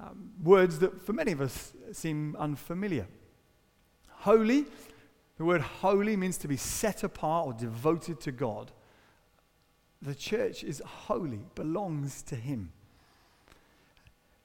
Um, 0.00 0.32
words 0.42 0.80
that 0.80 1.00
for 1.02 1.12
many 1.12 1.32
of 1.32 1.40
us 1.40 1.72
seem 1.92 2.36
unfamiliar. 2.38 3.06
Holy, 4.08 4.66
the 5.36 5.44
word 5.44 5.60
holy 5.60 6.16
means 6.16 6.36
to 6.38 6.48
be 6.48 6.56
set 6.56 7.02
apart 7.02 7.46
or 7.46 7.52
devoted 7.52 8.20
to 8.22 8.32
God. 8.32 8.72
The 10.02 10.14
church 10.14 10.64
is 10.64 10.82
holy, 10.84 11.40
belongs 11.54 12.22
to 12.22 12.36
Him. 12.36 12.72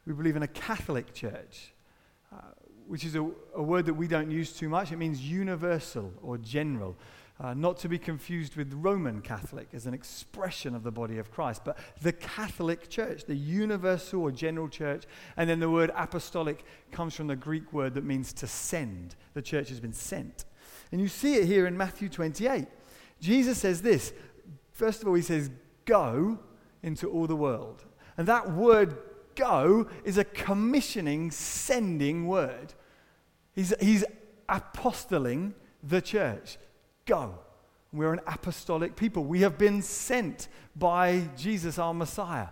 We 0.05 0.13
believe 0.13 0.35
in 0.35 0.43
a 0.43 0.47
Catholic 0.47 1.13
church, 1.13 1.73
uh, 2.33 2.37
which 2.87 3.05
is 3.05 3.15
a, 3.15 3.29
a, 3.55 3.61
word 3.61 3.85
that 3.85 3.93
we 3.93 4.07
don't 4.07 4.31
use 4.31 4.53
too 4.53 4.69
much. 4.69 4.91
It 4.91 4.97
means 4.97 5.21
universal 5.21 6.13
or 6.23 6.37
general, 6.37 6.95
uh, 7.39 7.53
not 7.53 7.77
to 7.77 7.87
be 7.87 7.97
confused 7.97 8.55
with 8.57 8.73
Roman 8.73 9.21
Catholic 9.21 9.69
as 9.73 9.85
an 9.85 9.93
expression 9.93 10.75
of 10.75 10.83
the 10.83 10.91
body 10.91 11.17
of 11.19 11.31
Christ, 11.31 11.61
but 11.63 11.77
the 12.01 12.11
Catholic 12.11 12.89
church, 12.89 13.25
the 13.25 13.35
universal 13.35 14.23
or 14.23 14.31
general 14.31 14.67
church. 14.67 15.05
And 15.37 15.49
then 15.49 15.59
the 15.59 15.69
word 15.69 15.91
apostolic 15.95 16.65
comes 16.91 17.15
from 17.15 17.27
the 17.27 17.35
Greek 17.37 17.71
word 17.71 17.93
that 17.93 18.03
means 18.03 18.33
to 18.33 18.47
send. 18.47 19.15
The 19.33 19.41
church 19.41 19.69
has 19.69 19.79
been 19.79 19.93
sent. 19.93 20.45
And 20.91 20.99
you 20.99 21.07
see 21.07 21.35
it 21.35 21.45
here 21.45 21.65
in 21.65 21.77
Matthew 21.77 22.09
28. 22.09 22.67
Jesus 23.21 23.57
says 23.57 23.81
this. 23.81 24.13
First 24.73 25.01
of 25.01 25.07
all, 25.07 25.13
he 25.13 25.21
says, 25.21 25.49
Go 25.85 26.39
into 26.83 27.09
all 27.09 27.25
the 27.25 27.35
world. 27.35 27.85
And 28.17 28.27
that 28.27 28.51
word 28.51 28.97
go 29.35 29.87
is 30.03 30.17
a 30.17 30.25
commissioning, 30.25 31.31
sending 31.31 32.27
word. 32.27 32.73
He's, 33.55 33.73
he's 33.79 34.03
apostoling 34.49 35.53
the 35.81 36.01
church. 36.01 36.57
Go. 37.09 37.39
We're 37.91 38.13
an 38.13 38.21
apostolic 38.27 38.95
people. 38.95 39.23
We 39.23 39.41
have 39.41 39.57
been 39.57 39.81
sent 39.81 40.47
by 40.75 41.27
Jesus, 41.35 41.79
our 41.79 41.91
Messiah. 41.91 42.49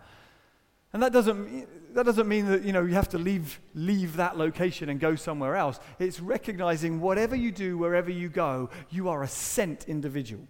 And 0.93 1.03
that 1.03 1.13
doesn't, 1.13 1.93
that 1.93 2.07
doesn't 2.07 2.27
mean 2.27 2.47
that 2.47 2.63
you, 2.63 2.73
know, 2.73 2.83
you 2.83 2.95
have 2.95 3.09
to 3.09 3.19
leave, 3.19 3.59
leave 3.75 4.15
that 4.15 4.35
location 4.35 4.89
and 4.89 4.99
go 4.99 5.15
somewhere 5.15 5.55
else. 5.55 5.79
It's 5.99 6.19
recognizing 6.19 6.99
whatever 6.99 7.35
you 7.35 7.51
do, 7.51 7.77
wherever 7.77 8.09
you 8.09 8.29
go, 8.29 8.71
you 8.89 9.09
are 9.09 9.21
a 9.21 9.27
sent 9.27 9.87
individual. 9.87 10.47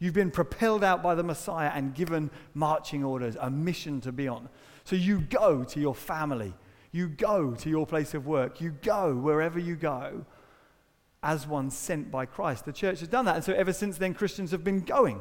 You've 0.00 0.12
been 0.12 0.32
propelled 0.32 0.82
out 0.82 1.00
by 1.00 1.14
the 1.14 1.22
Messiah 1.22 1.70
and 1.72 1.94
given 1.94 2.32
marching 2.52 3.04
orders, 3.04 3.36
a 3.40 3.48
mission 3.48 4.00
to 4.00 4.10
be 4.10 4.26
on. 4.26 4.48
So 4.82 4.96
you 4.96 5.20
go 5.20 5.62
to 5.62 5.78
your 5.78 5.94
family, 5.94 6.52
you 6.90 7.08
go 7.08 7.52
to 7.54 7.70
your 7.70 7.86
place 7.86 8.12
of 8.12 8.26
work, 8.26 8.60
you 8.60 8.72
go 8.82 9.14
wherever 9.14 9.60
you 9.60 9.76
go 9.76 10.26
as 11.22 11.46
one 11.46 11.70
sent 11.70 12.10
by 12.10 12.26
Christ. 12.26 12.64
The 12.64 12.72
church 12.72 13.00
has 13.00 13.08
done 13.08 13.24
that. 13.24 13.36
And 13.36 13.44
so 13.44 13.52
ever 13.52 13.72
since 13.72 13.98
then, 13.98 14.14
Christians 14.14 14.50
have 14.50 14.64
been 14.64 14.80
going. 14.80 15.20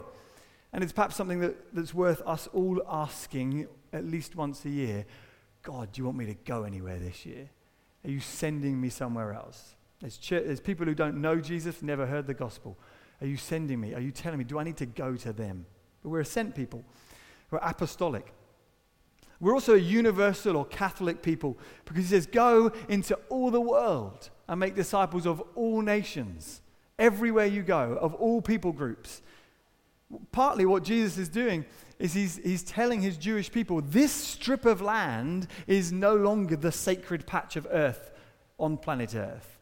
And 0.73 0.83
it's 0.83 0.93
perhaps 0.93 1.15
something 1.15 1.39
that, 1.39 1.73
that's 1.73 1.93
worth 1.93 2.21
us 2.25 2.47
all 2.53 2.81
asking 2.89 3.67
at 3.93 4.05
least 4.05 4.35
once 4.35 4.65
a 4.65 4.69
year 4.69 5.05
God, 5.63 5.91
do 5.91 5.99
you 5.99 6.05
want 6.05 6.17
me 6.17 6.27
to 6.27 6.35
go 6.35 6.63
anywhere 6.63 6.99
this 6.99 7.25
year? 7.25 7.49
Are 8.03 8.09
you 8.11 8.19
sending 8.19 8.79
me 8.79 8.89
somewhere 8.89 9.33
else? 9.33 9.75
There's, 9.99 10.17
church, 10.17 10.43
there's 10.45 10.59
people 10.59 10.85
who 10.85 10.93
don't 10.93 11.19
know 11.19 11.37
Jesus, 11.37 11.81
never 11.81 12.05
heard 12.05 12.27
the 12.27 12.35
gospel. 12.35 12.77
Are 13.19 13.25
you 13.25 13.35
sending 13.35 13.81
me? 13.81 13.95
Are 13.95 13.99
you 13.99 14.11
telling 14.11 14.37
me, 14.37 14.43
do 14.43 14.59
I 14.59 14.63
need 14.63 14.77
to 14.77 14.85
go 14.85 15.15
to 15.15 15.33
them? 15.33 15.65
But 16.03 16.09
we're 16.09 16.19
a 16.19 16.25
sent 16.25 16.53
people. 16.53 16.85
We're 17.49 17.57
apostolic. 17.63 18.31
We're 19.39 19.55
also 19.55 19.73
a 19.73 19.79
universal 19.79 20.55
or 20.55 20.65
Catholic 20.65 21.23
people 21.23 21.57
because 21.85 22.03
he 22.03 22.09
says, 22.09 22.27
Go 22.27 22.71
into 22.87 23.15
all 23.29 23.49
the 23.49 23.59
world 23.59 24.29
and 24.47 24.59
make 24.59 24.75
disciples 24.75 25.25
of 25.25 25.41
all 25.55 25.81
nations, 25.81 26.61
everywhere 26.99 27.45
you 27.45 27.63
go, 27.63 27.97
of 27.99 28.13
all 28.15 28.41
people 28.41 28.71
groups. 28.71 29.21
partly 30.31 30.65
what 30.65 30.83
Jesus 30.83 31.17
is 31.17 31.29
doing 31.29 31.65
is 31.99 32.13
he's, 32.13 32.37
he's 32.37 32.63
telling 32.63 33.01
his 33.01 33.17
Jewish 33.17 33.51
people 33.51 33.81
this 33.81 34.11
strip 34.11 34.65
of 34.65 34.81
land 34.81 35.47
is 35.67 35.91
no 35.91 36.15
longer 36.15 36.55
the 36.55 36.71
sacred 36.71 37.25
patch 37.25 37.55
of 37.55 37.67
earth 37.71 38.11
on 38.59 38.77
planet 38.77 39.15
Earth. 39.15 39.59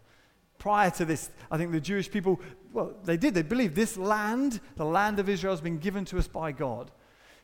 Prior 0.59 0.89
to 0.91 1.05
this, 1.05 1.29
I 1.51 1.57
think 1.57 1.71
the 1.71 1.81
Jewish 1.81 2.09
people, 2.09 2.39
well, 2.71 2.93
they 3.03 3.17
did. 3.17 3.33
They 3.33 3.41
believed 3.41 3.75
this 3.75 3.97
land, 3.97 4.61
the 4.75 4.85
land 4.85 5.19
of 5.19 5.27
Israel, 5.27 5.53
has 5.53 5.61
been 5.61 5.79
given 5.79 6.05
to 6.05 6.17
us 6.17 6.27
by 6.27 6.51
God. 6.51 6.91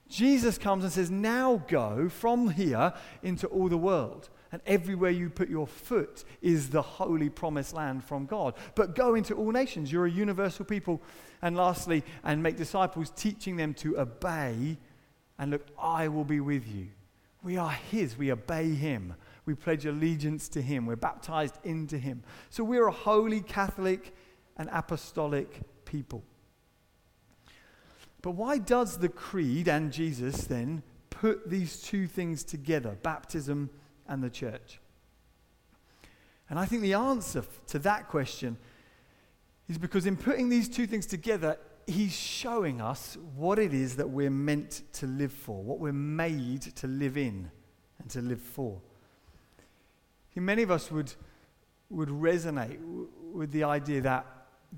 Jesus 0.09 0.57
comes 0.57 0.83
and 0.83 0.91
says, 0.91 1.11
Now 1.11 1.63
go 1.67 2.09
from 2.09 2.49
here 2.49 2.93
into 3.21 3.47
all 3.47 3.69
the 3.69 3.77
world. 3.77 4.29
And 4.51 4.61
everywhere 4.65 5.11
you 5.11 5.29
put 5.29 5.47
your 5.47 5.67
foot 5.67 6.23
is 6.41 6.69
the 6.69 6.81
holy 6.81 7.29
promised 7.29 7.73
land 7.75 8.03
from 8.03 8.25
God. 8.25 8.55
But 8.73 8.95
go 8.95 9.13
into 9.13 9.35
all 9.35 9.51
nations. 9.51 9.91
You're 9.91 10.07
a 10.07 10.11
universal 10.11 10.65
people. 10.65 11.01
And 11.43 11.55
lastly, 11.55 12.03
and 12.23 12.41
make 12.41 12.57
disciples, 12.57 13.11
teaching 13.15 13.55
them 13.55 13.75
to 13.75 13.99
obey. 13.99 14.77
And 15.37 15.51
look, 15.51 15.67
I 15.79 16.07
will 16.07 16.23
be 16.23 16.39
with 16.39 16.67
you. 16.67 16.87
We 17.43 17.57
are 17.57 17.69
His. 17.69 18.17
We 18.17 18.31
obey 18.31 18.73
Him. 18.73 19.13
We 19.45 19.53
pledge 19.53 19.85
allegiance 19.85 20.49
to 20.49 20.61
Him. 20.61 20.87
We're 20.87 20.95
baptized 20.95 21.59
into 21.63 21.99
Him. 21.99 22.23
So 22.49 22.63
we're 22.63 22.87
a 22.87 22.91
holy 22.91 23.41
Catholic 23.41 24.15
and 24.57 24.67
apostolic 24.71 25.61
people. 25.85 26.23
But 28.21 28.31
why 28.31 28.57
does 28.57 28.97
the 28.97 29.09
Creed 29.09 29.67
and 29.67 29.91
Jesus 29.91 30.45
then 30.45 30.83
put 31.09 31.49
these 31.49 31.81
two 31.81 32.07
things 32.07 32.43
together, 32.43 32.97
baptism 33.01 33.69
and 34.07 34.23
the 34.23 34.29
church? 34.29 34.79
And 36.49 36.57
I 36.57 36.65
think 36.65 36.81
the 36.81 36.93
answer 36.93 37.43
to 37.67 37.79
that 37.79 38.09
question 38.09 38.57
is 39.67 39.77
because 39.77 40.05
in 40.05 40.17
putting 40.17 40.49
these 40.49 40.67
two 40.67 40.87
things 40.87 41.05
together, 41.05 41.57
he's 41.85 42.15
showing 42.15 42.81
us 42.81 43.17
what 43.35 43.59
it 43.59 43.73
is 43.73 43.95
that 43.97 44.09
we're 44.09 44.31
meant 44.31 44.81
to 44.93 45.07
live 45.07 45.31
for, 45.31 45.63
what 45.63 45.79
we're 45.79 45.93
made 45.93 46.61
to 46.61 46.87
live 46.87 47.17
in 47.17 47.49
and 47.99 48.09
to 48.09 48.21
live 48.21 48.41
for. 48.41 48.81
Many 50.35 50.63
of 50.63 50.71
us 50.71 50.89
would, 50.89 51.13
would 51.89 52.07
resonate 52.07 52.79
with 53.33 53.51
the 53.51 53.65
idea 53.65 53.99
that 54.01 54.25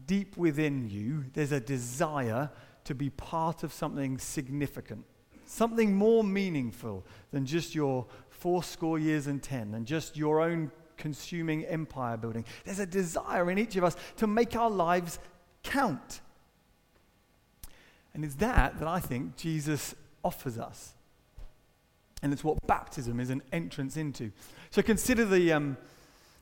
deep 0.07 0.35
within 0.35 0.89
you, 0.89 1.25
there's 1.33 1.51
a 1.51 1.59
desire 1.59 2.49
to 2.85 2.95
be 2.95 3.09
part 3.09 3.63
of 3.63 3.73
something 3.73 4.17
significant, 4.17 5.05
something 5.45 5.95
more 5.95 6.23
meaningful 6.23 7.05
than 7.31 7.45
just 7.45 7.75
your 7.75 8.05
four 8.29 8.63
score 8.63 8.97
years 8.97 9.27
and 9.27 9.41
ten, 9.41 9.73
and 9.73 9.85
just 9.85 10.17
your 10.17 10.41
own 10.41 10.71
consuming 10.97 11.65
empire 11.65 12.17
building. 12.17 12.45
There's 12.63 12.79
a 12.79 12.85
desire 12.85 13.49
in 13.49 13.57
each 13.57 13.75
of 13.75 13.83
us 13.83 13.95
to 14.17 14.27
make 14.27 14.55
our 14.55 14.69
lives 14.69 15.19
count. 15.63 16.21
And 18.13 18.25
it's 18.25 18.35
that 18.35 18.79
that 18.79 18.87
I 18.87 18.99
think 18.99 19.35
Jesus 19.35 19.95
offers 20.23 20.57
us. 20.57 20.93
And 22.21 22.31
it's 22.33 22.43
what 22.43 22.57
baptism 22.67 23.19
is 23.19 23.31
an 23.31 23.41
entrance 23.51 23.97
into. 23.97 24.31
So 24.69 24.83
consider 24.83 25.25
the, 25.25 25.53
um, 25.53 25.77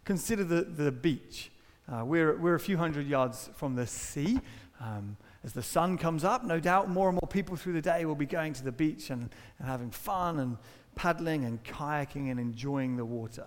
consider 0.03 0.43
the, 0.43 0.63
the 0.63 0.91
beach. 0.91 1.51
Uh, 1.89 2.03
we're, 2.03 2.37
we're 2.37 2.55
a 2.55 2.59
few 2.59 2.77
hundred 2.77 3.07
yards 3.07 3.49
from 3.55 3.75
the 3.75 3.87
sea. 3.87 4.39
Um, 4.81 5.15
as 5.43 5.53
the 5.53 5.63
sun 5.63 5.97
comes 5.97 6.23
up, 6.23 6.43
no 6.43 6.59
doubt 6.59 6.89
more 6.89 7.07
and 7.07 7.15
more 7.15 7.27
people 7.29 7.55
through 7.55 7.73
the 7.73 7.81
day 7.81 8.05
will 8.05 8.15
be 8.15 8.25
going 8.25 8.53
to 8.53 8.63
the 8.63 8.71
beach 8.71 9.09
and, 9.09 9.29
and 9.57 9.67
having 9.67 9.91
fun 9.91 10.39
and 10.39 10.57
paddling 10.95 11.45
and 11.45 11.63
kayaking 11.63 12.29
and 12.29 12.39
enjoying 12.39 12.97
the 12.97 13.05
water. 13.05 13.45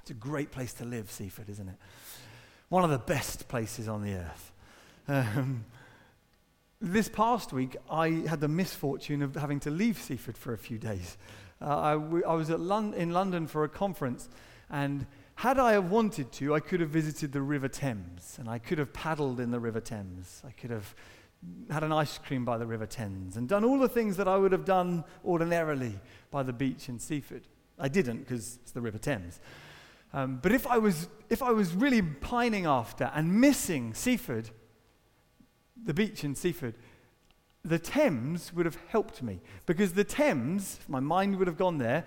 It's 0.00 0.10
a 0.10 0.14
great 0.14 0.50
place 0.50 0.72
to 0.74 0.84
live, 0.84 1.10
Seaford, 1.10 1.50
isn't 1.50 1.68
it? 1.68 1.76
One 2.70 2.84
of 2.84 2.90
the 2.90 2.98
best 2.98 3.48
places 3.48 3.88
on 3.88 4.02
the 4.02 4.14
earth. 4.14 4.52
Um, 5.06 5.64
this 6.80 7.08
past 7.08 7.52
week, 7.52 7.76
I 7.90 8.10
had 8.26 8.40
the 8.40 8.48
misfortune 8.48 9.20
of 9.20 9.34
having 9.34 9.60
to 9.60 9.70
leave 9.70 9.98
Seaford 9.98 10.38
for 10.38 10.52
a 10.52 10.58
few 10.58 10.78
days. 10.78 11.18
Uh, 11.60 11.78
I, 11.78 11.92
w- 11.94 12.24
I 12.26 12.34
was 12.34 12.50
Lon- 12.50 12.94
in 12.94 13.12
London 13.12 13.46
for 13.46 13.64
a 13.64 13.68
conference, 13.68 14.28
and 14.70 15.06
had 15.38 15.56
I 15.56 15.74
have 15.74 15.88
wanted 15.88 16.32
to, 16.32 16.52
I 16.52 16.58
could 16.58 16.80
have 16.80 16.90
visited 16.90 17.30
the 17.30 17.40
River 17.40 17.68
Thames, 17.68 18.38
and 18.40 18.48
I 18.48 18.58
could 18.58 18.76
have 18.78 18.92
paddled 18.92 19.38
in 19.38 19.52
the 19.52 19.60
River 19.60 19.78
Thames. 19.78 20.42
I 20.44 20.50
could 20.50 20.70
have 20.70 20.96
had 21.70 21.84
an 21.84 21.92
ice 21.92 22.18
cream 22.18 22.44
by 22.44 22.58
the 22.58 22.66
River 22.66 22.86
Thames, 22.86 23.36
and 23.36 23.48
done 23.48 23.64
all 23.64 23.78
the 23.78 23.88
things 23.88 24.16
that 24.16 24.26
I 24.26 24.36
would 24.36 24.50
have 24.50 24.64
done 24.64 25.04
ordinarily 25.24 25.94
by 26.32 26.42
the 26.42 26.52
beach 26.52 26.88
in 26.88 26.98
Seaford. 26.98 27.42
I 27.78 27.86
didn't 27.86 28.18
because 28.18 28.58
it's 28.60 28.72
the 28.72 28.80
River 28.80 28.98
Thames. 28.98 29.38
Um, 30.12 30.40
but 30.42 30.50
if 30.50 30.66
I, 30.66 30.78
was, 30.78 31.06
if 31.30 31.40
I 31.40 31.52
was 31.52 31.72
really 31.72 32.02
pining 32.02 32.66
after 32.66 33.12
and 33.14 33.40
missing 33.40 33.94
Seaford, 33.94 34.50
the 35.84 35.94
beach 35.94 36.24
in 36.24 36.34
Seaford, 36.34 36.74
the 37.64 37.78
Thames 37.78 38.52
would 38.52 38.66
have 38.66 38.78
helped 38.88 39.22
me 39.22 39.40
because 39.66 39.92
the 39.92 40.02
Thames, 40.02 40.80
my 40.88 40.98
mind 40.98 41.38
would 41.38 41.46
have 41.46 41.58
gone 41.58 41.78
there, 41.78 42.04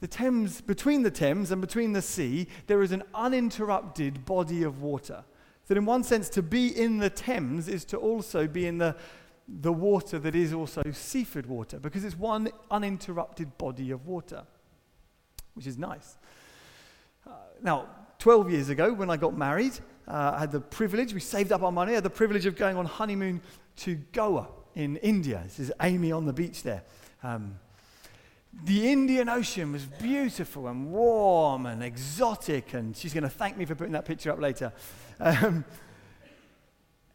the 0.00 0.08
Thames, 0.08 0.60
between 0.62 1.02
the 1.02 1.10
Thames 1.10 1.50
and 1.50 1.60
between 1.60 1.92
the 1.92 2.02
sea, 2.02 2.48
there 2.66 2.82
is 2.82 2.90
an 2.92 3.02
uninterrupted 3.14 4.24
body 4.24 4.62
of 4.62 4.80
water. 4.82 5.24
That, 5.66 5.76
in 5.76 5.84
one 5.84 6.02
sense, 6.02 6.28
to 6.30 6.42
be 6.42 6.68
in 6.68 6.98
the 6.98 7.10
Thames 7.10 7.68
is 7.68 7.84
to 7.86 7.96
also 7.96 8.48
be 8.48 8.66
in 8.66 8.78
the, 8.78 8.96
the 9.46 9.72
water 9.72 10.18
that 10.18 10.34
is 10.34 10.52
also 10.52 10.82
Seaford 10.90 11.46
water, 11.46 11.78
because 11.78 12.04
it's 12.04 12.18
one 12.18 12.50
uninterrupted 12.70 13.56
body 13.56 13.90
of 13.90 14.06
water, 14.06 14.42
which 15.54 15.66
is 15.66 15.78
nice. 15.78 16.16
Uh, 17.26 17.32
now, 17.62 17.86
12 18.18 18.50
years 18.50 18.68
ago, 18.68 18.92
when 18.92 19.10
I 19.10 19.16
got 19.16 19.36
married, 19.36 19.78
uh, 20.08 20.32
I 20.34 20.40
had 20.40 20.50
the 20.50 20.60
privilege, 20.60 21.14
we 21.14 21.20
saved 21.20 21.52
up 21.52 21.62
our 21.62 21.70
money, 21.70 21.92
I 21.92 21.96
had 21.96 22.04
the 22.04 22.10
privilege 22.10 22.46
of 22.46 22.56
going 22.56 22.76
on 22.76 22.86
honeymoon 22.86 23.40
to 23.76 23.94
Goa 24.12 24.48
in 24.74 24.96
India. 24.96 25.42
This 25.44 25.60
is 25.60 25.72
Amy 25.82 26.10
on 26.10 26.24
the 26.24 26.32
beach 26.32 26.62
there. 26.62 26.82
Um, 27.22 27.58
the 28.52 28.90
Indian 28.90 29.28
Ocean 29.28 29.72
was 29.72 29.84
beautiful 29.84 30.66
and 30.66 30.90
warm 30.90 31.66
and 31.66 31.82
exotic, 31.82 32.74
and 32.74 32.96
she's 32.96 33.14
going 33.14 33.22
to 33.22 33.30
thank 33.30 33.56
me 33.56 33.64
for 33.64 33.74
putting 33.74 33.92
that 33.92 34.04
picture 34.04 34.32
up 34.32 34.40
later. 34.40 34.72
Um, 35.20 35.64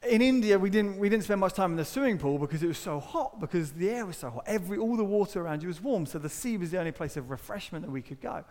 in 0.07 0.21
India, 0.21 0.57
we 0.57 0.69
didn't, 0.69 0.97
we 0.97 1.09
didn't 1.09 1.23
spend 1.23 1.39
much 1.39 1.53
time 1.53 1.71
in 1.71 1.77
the 1.77 1.85
swimming 1.85 2.17
pool 2.17 2.37
because 2.37 2.63
it 2.63 2.67
was 2.67 2.77
so 2.77 2.99
hot, 2.99 3.39
because 3.39 3.73
the 3.73 3.89
air 3.89 4.05
was 4.05 4.17
so 4.17 4.29
hot. 4.29 4.43
Every, 4.45 4.77
all 4.77 4.95
the 4.95 5.03
water 5.03 5.41
around 5.41 5.61
you 5.61 5.67
was 5.67 5.81
warm, 5.81 6.05
so 6.05 6.19
the 6.19 6.29
sea 6.29 6.57
was 6.57 6.71
the 6.71 6.79
only 6.79 6.91
place 6.91 7.17
of 7.17 7.29
refreshment 7.29 7.83
that 7.85 7.91
we 7.91 8.01
could 8.01 8.21
go. 8.21 8.45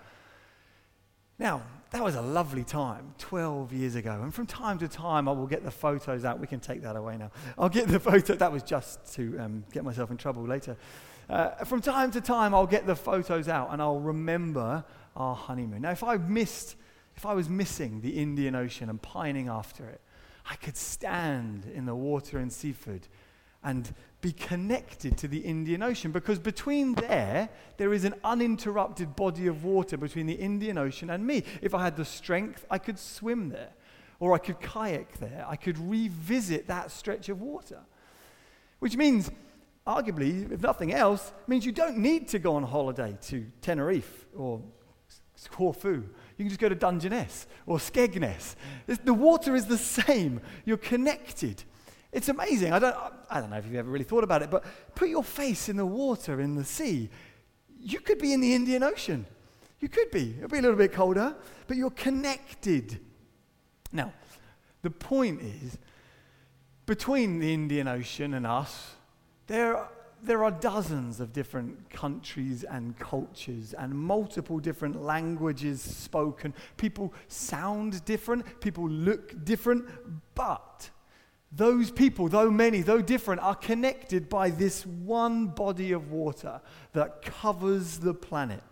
Now, 1.38 1.62
that 1.90 2.02
was 2.02 2.14
a 2.14 2.22
lovely 2.22 2.64
time 2.64 3.14
12 3.18 3.72
years 3.72 3.94
ago. 3.96 4.20
And 4.22 4.32
from 4.32 4.46
time 4.46 4.78
to 4.78 4.88
time, 4.88 5.28
I 5.28 5.32
will 5.32 5.48
get 5.48 5.64
the 5.64 5.70
photos 5.70 6.24
out. 6.24 6.38
We 6.38 6.46
can 6.46 6.60
take 6.60 6.82
that 6.82 6.94
away 6.94 7.16
now. 7.16 7.32
I'll 7.58 7.68
get 7.68 7.88
the 7.88 7.98
photo. 7.98 8.34
That 8.34 8.52
was 8.52 8.62
just 8.62 9.14
to 9.14 9.38
um, 9.40 9.64
get 9.72 9.84
myself 9.84 10.10
in 10.12 10.16
trouble 10.16 10.44
later. 10.44 10.76
Uh, 11.28 11.50
from 11.64 11.80
time 11.80 12.10
to 12.12 12.20
time, 12.20 12.54
I'll 12.54 12.66
get 12.66 12.86
the 12.86 12.96
photos 12.96 13.48
out 13.48 13.68
and 13.72 13.80
I'll 13.80 14.00
remember 14.00 14.84
our 15.16 15.34
honeymoon. 15.34 15.82
Now, 15.82 15.90
if 15.90 16.02
I 16.02 16.16
missed, 16.16 16.76
if 17.16 17.24
I 17.24 17.34
was 17.34 17.48
missing 17.48 18.00
the 18.00 18.18
Indian 18.18 18.54
Ocean 18.54 18.90
and 18.90 19.00
pining 19.00 19.48
after 19.48 19.88
it, 19.88 20.00
I 20.50 20.56
could 20.56 20.76
stand 20.76 21.64
in 21.74 21.86
the 21.86 21.94
water 21.94 22.38
in 22.38 22.50
Seaford 22.50 23.08
and 23.62 23.94
be 24.20 24.32
connected 24.32 25.16
to 25.18 25.28
the 25.28 25.38
Indian 25.38 25.82
Ocean 25.82 26.12
because 26.12 26.38
between 26.38 26.94
there, 26.94 27.48
there 27.78 27.94
is 27.94 28.04
an 28.04 28.14
uninterrupted 28.22 29.16
body 29.16 29.46
of 29.46 29.64
water 29.64 29.96
between 29.96 30.26
the 30.26 30.34
Indian 30.34 30.76
Ocean 30.76 31.08
and 31.08 31.26
me. 31.26 31.44
If 31.62 31.74
I 31.74 31.82
had 31.82 31.96
the 31.96 32.04
strength, 32.04 32.66
I 32.70 32.78
could 32.78 32.98
swim 32.98 33.48
there 33.48 33.70
or 34.20 34.34
I 34.34 34.38
could 34.38 34.60
kayak 34.60 35.18
there. 35.18 35.44
I 35.48 35.56
could 35.56 35.78
revisit 35.78 36.66
that 36.68 36.90
stretch 36.90 37.28
of 37.28 37.40
water. 37.40 37.80
Which 38.78 38.96
means 38.96 39.30
arguably, 39.86 40.50
if 40.50 40.62
nothing 40.62 40.92
else, 40.92 41.32
means 41.46 41.66
you 41.66 41.72
don't 41.72 41.98
need 41.98 42.28
to 42.28 42.38
go 42.38 42.56
on 42.56 42.62
holiday 42.62 43.16
to 43.22 43.46
Tenerife 43.60 44.26
or 44.36 44.62
Corfu. 45.50 46.04
You 46.36 46.44
can 46.44 46.48
just 46.48 46.60
go 46.60 46.68
to 46.68 46.74
Dungeness 46.74 47.46
or 47.66 47.78
Skegness. 47.78 48.54
The 48.86 49.14
water 49.14 49.54
is 49.54 49.66
the 49.66 49.78
same. 49.78 50.40
You're 50.64 50.76
connected. 50.76 51.62
It's 52.12 52.28
amazing. 52.28 52.72
I 52.72 52.78
don't, 52.78 52.96
I 53.28 53.40
don't 53.40 53.50
know 53.50 53.56
if 53.56 53.66
you've 53.66 53.74
ever 53.74 53.90
really 53.90 54.04
thought 54.04 54.24
about 54.24 54.42
it, 54.42 54.50
but 54.50 54.64
put 54.94 55.08
your 55.08 55.24
face 55.24 55.68
in 55.68 55.76
the 55.76 55.86
water 55.86 56.40
in 56.40 56.54
the 56.54 56.64
sea. 56.64 57.10
You 57.78 58.00
could 58.00 58.18
be 58.18 58.32
in 58.32 58.40
the 58.40 58.54
Indian 58.54 58.82
Ocean. 58.82 59.26
You 59.80 59.88
could 59.88 60.10
be. 60.10 60.34
It'll 60.38 60.48
be 60.48 60.58
a 60.58 60.62
little 60.62 60.78
bit 60.78 60.92
colder, 60.92 61.36
but 61.66 61.76
you're 61.76 61.90
connected. 61.90 63.00
Now, 63.92 64.12
the 64.82 64.90
point 64.90 65.42
is, 65.42 65.76
between 66.86 67.38
the 67.38 67.52
Indian 67.52 67.88
Ocean 67.88 68.34
and 68.34 68.46
us, 68.46 68.93
there, 69.46 69.88
there 70.22 70.44
are 70.44 70.50
dozens 70.50 71.20
of 71.20 71.32
different 71.32 71.90
countries 71.90 72.64
and 72.64 72.98
cultures 72.98 73.74
and 73.74 73.94
multiple 73.94 74.58
different 74.58 75.02
languages 75.02 75.80
spoken. 75.82 76.54
People 76.76 77.12
sound 77.28 78.04
different, 78.04 78.60
people 78.60 78.88
look 78.88 79.44
different, 79.44 79.86
but 80.34 80.90
those 81.52 81.90
people, 81.90 82.28
though 82.28 82.50
many, 82.50 82.80
though 82.80 83.02
different, 83.02 83.40
are 83.40 83.54
connected 83.54 84.28
by 84.28 84.50
this 84.50 84.84
one 84.84 85.46
body 85.46 85.92
of 85.92 86.10
water 86.10 86.60
that 86.92 87.22
covers 87.22 87.98
the 87.98 88.14
planet. 88.14 88.62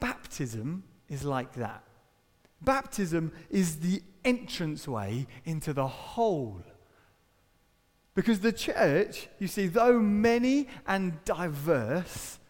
Baptism 0.00 0.84
is 1.08 1.24
like 1.24 1.54
that. 1.54 1.82
Baptism 2.62 3.32
is 3.50 3.80
the 3.80 4.02
entranceway 4.24 5.26
into 5.44 5.72
the 5.72 5.86
whole 5.86 6.62
Because 8.18 8.40
the 8.40 8.50
church, 8.50 9.28
you 9.38 9.46
see, 9.46 9.68
though 9.68 10.00
many 10.00 10.66
and 10.88 11.24
diverse, 11.24 12.40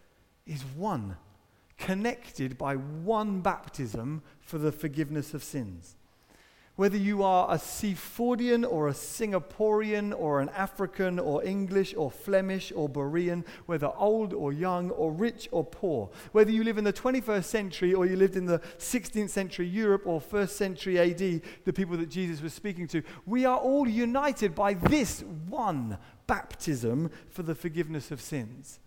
is 0.46 0.64
one, 0.64 1.18
connected 1.76 2.56
by 2.56 2.76
one 2.76 3.42
baptism 3.42 4.22
for 4.40 4.56
the 4.56 4.72
forgiveness 4.72 5.34
of 5.34 5.44
sins. 5.44 5.97
Whether 6.78 6.96
you 6.96 7.24
are 7.24 7.52
a 7.52 7.58
Seafordian 7.58 8.64
or 8.64 8.86
a 8.86 8.92
Singaporean 8.92 10.16
or 10.16 10.40
an 10.40 10.48
African 10.50 11.18
or 11.18 11.42
English 11.42 11.92
or 11.96 12.08
Flemish 12.08 12.72
or 12.72 12.88
Berean, 12.88 13.44
whether 13.66 13.90
old 13.96 14.32
or 14.32 14.52
young 14.52 14.90
or 14.92 15.10
rich 15.10 15.48
or 15.50 15.64
poor, 15.64 16.08
whether 16.30 16.52
you 16.52 16.62
live 16.62 16.78
in 16.78 16.84
the 16.84 16.92
21st 16.92 17.42
century 17.42 17.94
or 17.94 18.06
you 18.06 18.14
lived 18.14 18.36
in 18.36 18.46
the 18.46 18.60
16th 18.78 19.28
century 19.28 19.66
Europe 19.66 20.02
or 20.06 20.20
1st 20.20 20.50
century 20.50 21.00
AD, 21.00 21.42
the 21.64 21.72
people 21.72 21.96
that 21.96 22.10
Jesus 22.10 22.40
was 22.40 22.54
speaking 22.54 22.86
to, 22.86 23.02
we 23.26 23.44
are 23.44 23.58
all 23.58 23.88
united 23.88 24.54
by 24.54 24.74
this 24.74 25.24
one 25.48 25.98
baptism 26.28 27.10
for 27.28 27.42
the 27.42 27.56
forgiveness 27.56 28.12
of 28.12 28.20
sins. 28.20 28.78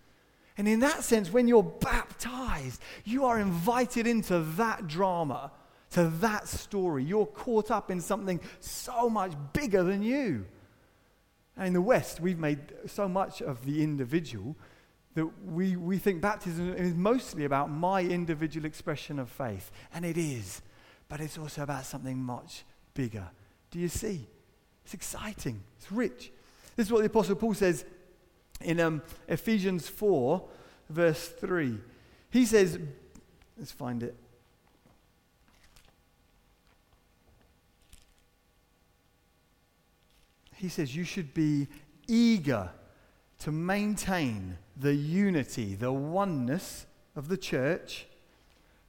And 0.57 0.65
in 0.65 0.79
that 0.79 1.03
sense, 1.03 1.33
when 1.33 1.49
you're 1.49 1.61
baptized, 1.61 2.81
you 3.03 3.25
are 3.25 3.37
invited 3.37 4.07
into 4.07 4.39
that 4.39 4.87
drama 4.87 5.51
to 5.91 6.05
that 6.21 6.47
story. 6.47 7.03
You're 7.03 7.25
caught 7.25 7.71
up 7.71 7.91
in 7.91 8.01
something 8.01 8.39
so 8.59 9.09
much 9.09 9.33
bigger 9.53 9.83
than 9.83 10.03
you. 10.03 10.45
And 11.57 11.67
in 11.67 11.73
the 11.73 11.81
West, 11.81 12.19
we've 12.19 12.39
made 12.39 12.59
so 12.87 13.07
much 13.07 13.41
of 13.41 13.65
the 13.65 13.83
individual 13.83 14.55
that 15.13 15.25
we, 15.45 15.75
we 15.75 15.97
think 15.97 16.21
baptism 16.21 16.73
is 16.73 16.93
mostly 16.93 17.43
about 17.43 17.69
my 17.69 18.01
individual 18.01 18.65
expression 18.65 19.19
of 19.19 19.29
faith. 19.29 19.69
And 19.93 20.05
it 20.05 20.17
is. 20.17 20.61
But 21.09 21.19
it's 21.19 21.37
also 21.37 21.63
about 21.63 21.85
something 21.85 22.17
much 22.17 22.63
bigger. 22.93 23.27
Do 23.69 23.79
you 23.79 23.89
see? 23.89 24.27
It's 24.85 24.93
exciting, 24.93 25.61
it's 25.77 25.91
rich. 25.91 26.31
This 26.75 26.87
is 26.87 26.91
what 26.91 26.99
the 26.99 27.07
Apostle 27.07 27.35
Paul 27.35 27.53
says 27.53 27.85
in 28.61 28.79
um, 28.79 29.01
Ephesians 29.27 29.87
4, 29.87 30.41
verse 30.89 31.27
3. 31.27 31.77
He 32.29 32.45
says, 32.45 32.79
let's 33.57 33.71
find 33.71 34.03
it. 34.03 34.15
He 40.61 40.69
says 40.69 40.95
you 40.95 41.03
should 41.03 41.33
be 41.33 41.67
eager 42.07 42.69
to 43.39 43.51
maintain 43.51 44.57
the 44.77 44.93
unity, 44.93 45.73
the 45.73 45.91
oneness 45.91 46.85
of 47.15 47.27
the 47.27 47.37
church, 47.37 48.05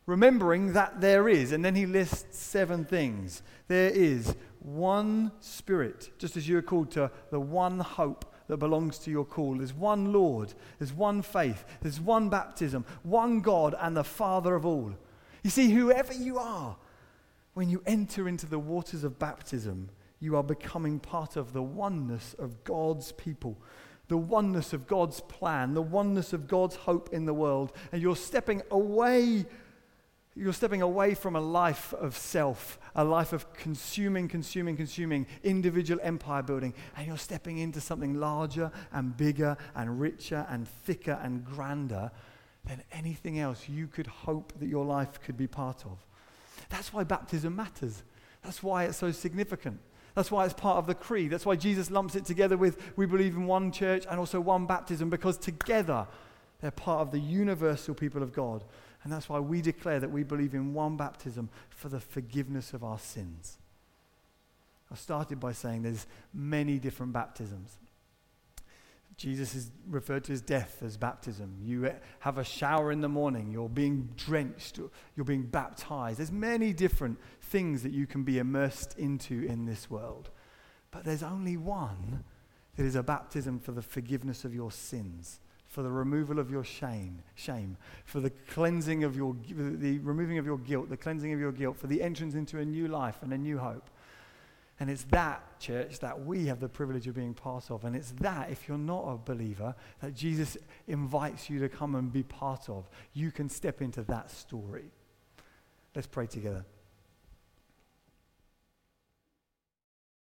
remembering 0.04 0.74
that 0.74 1.00
there 1.00 1.28
is, 1.28 1.52
and 1.52 1.64
then 1.64 1.74
he 1.74 1.86
lists 1.86 2.38
seven 2.38 2.84
things. 2.84 3.42
There 3.68 3.88
is 3.88 4.36
one 4.58 5.32
Spirit, 5.40 6.10
just 6.18 6.36
as 6.36 6.46
you 6.46 6.58
are 6.58 6.62
called 6.62 6.90
to 6.92 7.10
the 7.30 7.40
one 7.40 7.80
hope 7.80 8.26
that 8.48 8.58
belongs 8.58 8.98
to 8.98 9.10
your 9.10 9.24
call. 9.24 9.56
There's 9.56 9.72
one 9.72 10.12
Lord, 10.12 10.52
there's 10.78 10.92
one 10.92 11.22
faith, 11.22 11.64
there's 11.80 12.00
one 12.00 12.28
baptism, 12.28 12.84
one 13.02 13.40
God, 13.40 13.74
and 13.80 13.96
the 13.96 14.04
Father 14.04 14.54
of 14.54 14.66
all. 14.66 14.92
You 15.42 15.48
see, 15.48 15.70
whoever 15.70 16.12
you 16.12 16.38
are, 16.38 16.76
when 17.54 17.70
you 17.70 17.82
enter 17.86 18.28
into 18.28 18.44
the 18.44 18.58
waters 18.58 19.04
of 19.04 19.18
baptism, 19.18 19.88
you 20.22 20.36
are 20.36 20.44
becoming 20.44 21.00
part 21.00 21.34
of 21.34 21.52
the 21.52 21.62
oneness 21.62 22.36
of 22.38 22.62
God's 22.62 23.10
people, 23.10 23.60
the 24.06 24.16
oneness 24.16 24.72
of 24.72 24.86
God's 24.86 25.20
plan, 25.20 25.74
the 25.74 25.82
oneness 25.82 26.32
of 26.32 26.46
God's 26.46 26.76
hope 26.76 27.12
in 27.12 27.24
the 27.24 27.34
world. 27.34 27.72
And 27.90 28.00
you're 28.00 28.14
stepping 28.14 28.62
away. 28.70 29.46
You're 30.36 30.52
stepping 30.52 30.80
away 30.80 31.14
from 31.14 31.34
a 31.34 31.40
life 31.40 31.92
of 31.92 32.16
self, 32.16 32.78
a 32.94 33.04
life 33.04 33.32
of 33.32 33.52
consuming, 33.52 34.28
consuming, 34.28 34.76
consuming, 34.76 35.26
individual 35.42 36.00
empire 36.02 36.42
building, 36.42 36.72
and 36.96 37.06
you're 37.06 37.18
stepping 37.18 37.58
into 37.58 37.80
something 37.82 38.14
larger 38.14 38.70
and 38.92 39.14
bigger 39.14 39.58
and 39.74 40.00
richer 40.00 40.46
and 40.48 40.66
thicker 40.66 41.18
and 41.22 41.44
grander 41.44 42.12
than 42.64 42.82
anything 42.92 43.40
else 43.40 43.68
you 43.68 43.88
could 43.88 44.06
hope 44.06 44.52
that 44.58 44.68
your 44.68 44.86
life 44.86 45.20
could 45.20 45.36
be 45.36 45.48
part 45.48 45.84
of. 45.84 45.98
That's 46.70 46.92
why 46.92 47.04
baptism 47.04 47.56
matters. 47.56 48.04
That's 48.42 48.62
why 48.62 48.84
it's 48.84 48.96
so 48.96 49.10
significant. 49.10 49.80
That's 50.14 50.30
why 50.30 50.44
it's 50.44 50.54
part 50.54 50.78
of 50.78 50.86
the 50.86 50.94
creed. 50.94 51.30
That's 51.30 51.46
why 51.46 51.56
Jesus 51.56 51.90
lumps 51.90 52.14
it 52.14 52.24
together 52.24 52.56
with 52.56 52.96
we 52.96 53.06
believe 53.06 53.34
in 53.34 53.46
one 53.46 53.72
church 53.72 54.04
and 54.08 54.18
also 54.18 54.40
one 54.40 54.66
baptism, 54.66 55.08
because 55.08 55.38
together 55.38 56.06
they're 56.60 56.70
part 56.70 57.00
of 57.00 57.10
the 57.10 57.20
universal 57.20 57.94
people 57.94 58.22
of 58.22 58.32
God. 58.32 58.64
And 59.04 59.12
that's 59.12 59.28
why 59.28 59.40
we 59.40 59.62
declare 59.62 59.98
that 60.00 60.10
we 60.10 60.22
believe 60.22 60.54
in 60.54 60.74
one 60.74 60.96
baptism 60.96 61.48
for 61.70 61.88
the 61.88 62.00
forgiveness 62.00 62.72
of 62.72 62.84
our 62.84 62.98
sins. 62.98 63.58
I 64.90 64.94
started 64.94 65.40
by 65.40 65.52
saying 65.52 65.82
there's 65.82 66.06
many 66.34 66.78
different 66.78 67.12
baptisms. 67.12 67.78
Jesus 69.16 69.54
is 69.54 69.70
referred 69.88 70.24
to 70.24 70.32
his 70.32 70.40
death 70.40 70.82
as 70.82 70.96
baptism. 70.96 71.56
You 71.62 71.92
have 72.20 72.38
a 72.38 72.44
shower 72.44 72.90
in 72.90 73.00
the 73.00 73.08
morning, 73.08 73.50
you're 73.52 73.68
being 73.68 74.08
drenched, 74.16 74.80
you're 75.16 75.24
being 75.24 75.44
baptized. 75.44 76.18
There's 76.18 76.32
many 76.32 76.72
different 76.72 77.18
things 77.40 77.82
that 77.82 77.92
you 77.92 78.06
can 78.06 78.22
be 78.22 78.38
immersed 78.38 78.98
into 78.98 79.44
in 79.44 79.66
this 79.66 79.90
world. 79.90 80.30
But 80.90 81.04
there's 81.04 81.22
only 81.22 81.56
one 81.56 82.24
that 82.76 82.84
is 82.84 82.96
a 82.96 83.02
baptism 83.02 83.58
for 83.58 83.72
the 83.72 83.82
forgiveness 83.82 84.44
of 84.44 84.54
your 84.54 84.70
sins, 84.70 85.40
for 85.66 85.82
the 85.82 85.90
removal 85.90 86.38
of 86.38 86.50
your 86.50 86.64
shame, 86.64 87.22
shame, 87.34 87.76
for 88.04 88.20
the 88.20 88.30
cleansing 88.30 89.04
of 89.04 89.16
your 89.16 89.36
the 89.48 89.98
removing 90.00 90.38
of 90.38 90.46
your 90.46 90.58
guilt, 90.58 90.88
the 90.88 90.96
cleansing 90.96 91.32
of 91.32 91.40
your 91.40 91.52
guilt, 91.52 91.78
for 91.78 91.86
the 91.86 92.02
entrance 92.02 92.34
into 92.34 92.58
a 92.58 92.64
new 92.64 92.88
life 92.88 93.18
and 93.22 93.32
a 93.32 93.38
new 93.38 93.58
hope. 93.58 93.88
And 94.82 94.90
it's 94.90 95.04
that, 95.10 95.60
church, 95.60 96.00
that 96.00 96.26
we 96.26 96.46
have 96.46 96.58
the 96.58 96.68
privilege 96.68 97.06
of 97.06 97.14
being 97.14 97.34
part 97.34 97.70
of. 97.70 97.84
And 97.84 97.94
it's 97.94 98.10
that, 98.18 98.50
if 98.50 98.66
you're 98.66 98.76
not 98.76 99.04
a 99.04 99.16
believer, 99.16 99.76
that 100.00 100.12
Jesus 100.12 100.56
invites 100.88 101.48
you 101.48 101.60
to 101.60 101.68
come 101.68 101.94
and 101.94 102.12
be 102.12 102.24
part 102.24 102.68
of. 102.68 102.90
You 103.14 103.30
can 103.30 103.48
step 103.48 103.80
into 103.80 104.02
that 104.02 104.28
story. 104.28 104.90
Let's 105.94 106.08
pray 106.08 106.26
together. 106.26 106.64